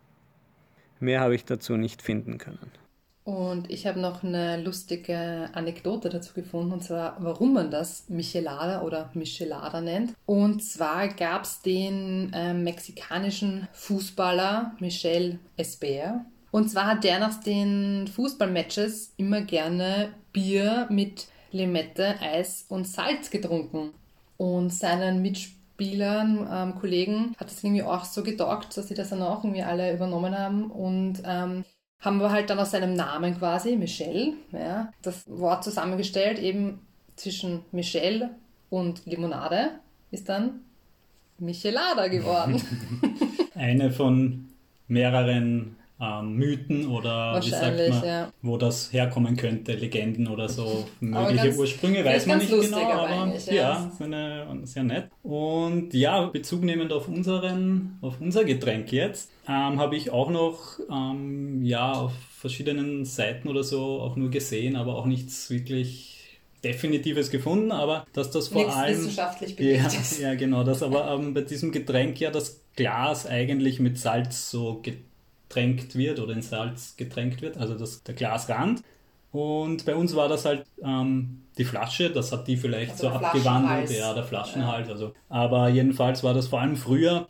Mehr 1.02 1.20
habe 1.20 1.36
ich 1.36 1.44
dazu 1.44 1.76
nicht 1.76 2.02
finden 2.02 2.38
können. 2.38 2.72
Und 3.32 3.72
ich 3.72 3.88
habe 3.88 3.98
noch 3.98 4.24
eine 4.24 4.62
lustige 4.62 5.50
Anekdote 5.54 6.10
dazu 6.10 6.34
gefunden, 6.34 6.74
und 6.74 6.84
zwar, 6.84 7.16
warum 7.20 7.54
man 7.54 7.72
das 7.72 8.10
Michelada 8.10 8.82
oder 8.82 9.10
Michelada 9.14 9.80
nennt. 9.80 10.14
Und 10.26 10.62
zwar 10.62 11.08
gab 11.08 11.46
es 11.46 11.62
den 11.62 12.34
äh, 12.34 12.54
mexikanischen 12.54 13.70
Fußballer 13.72 14.76
Michel 14.82 15.40
Esper. 15.56 16.26
Und 16.52 16.70
zwar 16.70 16.88
hat 16.88 17.06
der 17.06 17.20
nach 17.20 17.42
den 17.42 18.10
Fußballmatches 18.10 19.14
immer 19.16 19.40
gerne 19.40 20.10
Bier 20.34 20.88
mit 20.90 21.28
Limette, 21.54 22.16
Eis 22.20 22.66
und 22.68 22.86
Salz 22.86 23.30
getrunken. 23.30 23.92
Und 24.36 24.74
seinen 24.74 25.22
Mitspielern 25.22 26.50
ähm, 26.52 26.76
Kollegen, 26.78 27.34
hat 27.40 27.50
das 27.50 27.64
irgendwie 27.64 27.84
auch 27.84 28.04
so 28.04 28.24
getaugt, 28.24 28.76
dass 28.76 28.90
sie 28.90 28.94
das 28.94 29.12
dann 29.12 29.22
auch 29.22 29.46
irgendwie 29.46 29.64
alle 29.64 29.94
übernommen 29.94 30.38
haben 30.38 30.70
und 30.70 31.24
ähm, 31.26 31.64
haben 32.02 32.18
wir 32.18 32.32
halt 32.32 32.50
dann 32.50 32.60
aus 32.60 32.72
seinem 32.72 32.94
Namen 32.94 33.38
quasi, 33.38 33.76
Michel, 33.76 34.34
ja, 34.52 34.92
das 35.02 35.24
Wort 35.28 35.64
zusammengestellt, 35.64 36.40
eben 36.40 36.80
zwischen 37.16 37.62
Michel 37.72 38.30
und 38.70 39.06
Limonade 39.06 39.72
ist 40.10 40.28
dann 40.28 40.62
Michelada 41.38 42.08
geworden. 42.08 42.62
Eine 43.56 43.92
von 43.92 44.50
mehreren 44.88 45.76
ähm, 46.02 46.34
Mythen 46.34 46.88
oder 46.88 47.40
wie 47.44 47.50
sagt 47.50 47.78
man, 47.90 48.04
ja. 48.04 48.34
wo 48.42 48.58
das 48.58 48.92
herkommen 48.92 49.38
könnte, 49.38 49.74
Legenden 49.74 50.28
oder 50.28 50.50
so, 50.50 50.88
mögliche 51.00 51.46
ganz, 51.46 51.58
Ursprünge, 51.58 52.04
weiß 52.04 52.26
man 52.26 52.40
nicht 52.40 52.50
genau, 52.50 52.90
aber 52.90 53.34
ja, 53.48 53.54
ja 53.54 53.92
eine, 54.00 54.48
sehr 54.64 54.84
nett. 54.84 55.10
Und 55.22 55.94
ja, 55.94 56.26
Bezug 56.26 56.64
nehmend 56.64 56.92
auf 56.92 57.08
unseren, 57.08 58.00
auf 58.02 58.20
unser 58.20 58.44
Getränk 58.44 58.92
jetzt, 58.92 59.30
ähm, 59.48 59.80
habe 59.80 59.96
ich 59.96 60.10
auch 60.10 60.32
noch 60.32 60.80
ähm, 60.92 61.64
ja 61.64 61.92
auf 61.92 62.14
verschiedenen 62.32 63.06
Seiten 63.06 63.48
oder 63.48 63.64
so 63.64 64.02
auch 64.02 64.16
nur 64.16 64.32
gesehen, 64.32 64.76
aber 64.76 64.96
auch 64.96 65.06
nichts 65.06 65.52
wirklich 65.52 66.40
Definitives 66.64 67.30
gefunden, 67.30 67.72
aber 67.72 68.06
dass 68.14 68.32
das 68.32 68.48
vor 68.48 68.64
Nichts 68.64 68.78
allem 68.78 68.98
wissenschaftlich 68.98 69.60
ja, 69.60 69.86
ist. 69.86 70.20
Ja, 70.20 70.36
genau, 70.36 70.64
dass 70.64 70.82
aber 70.82 71.12
ähm, 71.12 71.34
bei 71.34 71.42
diesem 71.42 71.72
Getränk 71.72 72.20
ja 72.20 72.32
das 72.32 72.62
Glas 72.76 73.28
eigentlich 73.28 73.80
mit 73.80 73.98
Salz 73.98 74.50
so 74.50 74.82
getränkt 75.52 75.96
wird 75.96 76.20
oder 76.20 76.34
in 76.34 76.42
Salz 76.42 76.96
getränkt 76.96 77.42
wird, 77.42 77.58
also 77.58 77.76
das, 77.76 78.04
der 78.04 78.16
Glasrand. 78.16 78.84
Und 79.32 79.86
bei 79.86 79.96
uns 79.96 80.16
war 80.16 80.28
das 80.28 80.46
halt 80.46 80.66
ähm, 80.84 81.44
die 81.58 81.64
Flasche, 81.64 82.10
das 82.10 82.32
hat 82.32 82.48
die 82.48 82.58
vielleicht 82.58 82.92
also 82.92 83.10
so 83.10 83.14
abgewandelt, 83.14 83.92
ja, 83.92 84.14
der 84.14 84.24
Flaschenhals. 84.24 84.88
Ja. 84.88 84.94
Also. 84.94 85.14
Aber 85.30 85.70
jedenfalls 85.70 86.24
war 86.24 86.34
das 86.34 86.48
vor 86.48 86.62
allem 86.62 86.76
früher, 86.76 87.28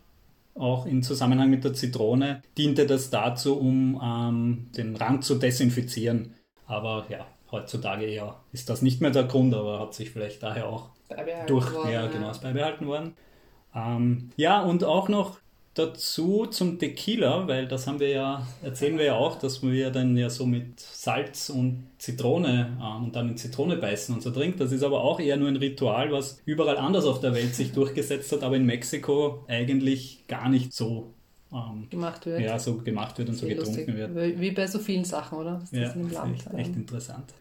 auch 0.56 0.86
im 0.86 1.04
Zusammenhang 1.04 1.50
mit 1.50 1.64
der 1.64 1.74
Zitrone, 1.74 2.42
diente 2.58 2.86
das 2.86 3.10
dazu, 3.10 3.58
um 3.58 4.02
ähm, 4.04 4.68
den 4.76 4.96
Rand 4.96 5.24
zu 5.24 5.36
desinfizieren. 5.36 6.34
Aber 6.66 7.06
ja, 7.10 7.26
heutzutage 7.52 8.12
ja, 8.12 8.36
ist 8.52 8.70
das 8.70 8.82
nicht 8.82 9.02
mehr 9.02 9.12
der 9.12 9.24
Grund, 9.24 9.54
aber 9.54 9.80
hat 9.80 9.94
sich 9.94 10.10
vielleicht 10.12 10.44
daher 10.44 10.68
auch 10.68 10.90
durch, 11.48 11.74
worden, 11.74 11.92
ja, 11.92 12.08
genau, 12.08 12.32
ist 12.32 12.42
beibehalten 12.42 12.88
worden. 12.88 13.14
Ähm, 13.76 14.30
ja, 14.38 14.62
und 14.62 14.84
auch 14.84 15.08
noch 15.08 15.38
dazu 15.74 16.48
zum 16.48 16.80
Tequila, 16.80 17.48
weil 17.48 17.68
das 17.68 17.88
haben 17.88 18.00
wir 18.00 18.10
ja, 18.10 18.46
erzählen 18.62 18.98
wir 18.98 19.06
ja 19.06 19.16
auch, 19.16 19.40
dass 19.40 19.64
wir 19.64 19.90
dann 19.92 20.18
ja 20.18 20.30
so 20.30 20.46
mit 20.46 20.80
Salz 20.80 21.50
und 21.50 21.88
Zitrone 21.98 22.78
äh, 22.82 23.04
und 23.04 23.16
dann 23.16 23.30
in 23.30 23.38
Zitrone 23.38 23.78
beißen 23.78 24.14
und 24.14 24.22
so 24.22 24.32
trinkt. 24.32 24.60
Das 24.60 24.72
ist 24.72 24.84
aber 24.84 25.02
auch 25.02 25.20
eher 25.20 25.38
nur 25.38 25.48
ein 25.48 25.56
Ritual, 25.56 26.12
was 26.12 26.42
überall 26.46 26.78
anders 26.78 27.06
auf 27.06 27.20
der 27.20 27.34
Welt 27.34 27.56
sich 27.56 27.72
durchgesetzt 27.74 28.32
hat, 28.32 28.44
aber 28.44 28.58
in 28.58 28.66
Mexiko 28.66 29.46
eigentlich 29.48 30.26
gar 30.28 30.50
nicht 30.50 30.74
so 30.74 31.14
ähm, 31.54 31.90
gemacht 31.90 32.26
wird. 32.26 32.42
Ja, 32.42 32.60
so 32.60 32.78
gemacht 32.78 33.18
wird 33.18 33.30
und 33.30 33.36
Sehr 33.36 33.50
so 33.50 33.56
getrunken 33.56 33.98
lustig. 33.98 34.16
wird. 34.16 34.40
Wie 34.40 34.52
bei 34.52 34.68
so 34.68 34.80
vielen 34.80 35.06
Sachen, 35.06 35.38
oder? 35.38 35.62
Was 35.62 35.72
ja, 35.72 35.82
das, 35.82 35.94
das 35.94 36.12
ist 36.12 36.48
echt, 36.48 36.54
echt 36.54 36.76
interessant. 36.76 37.34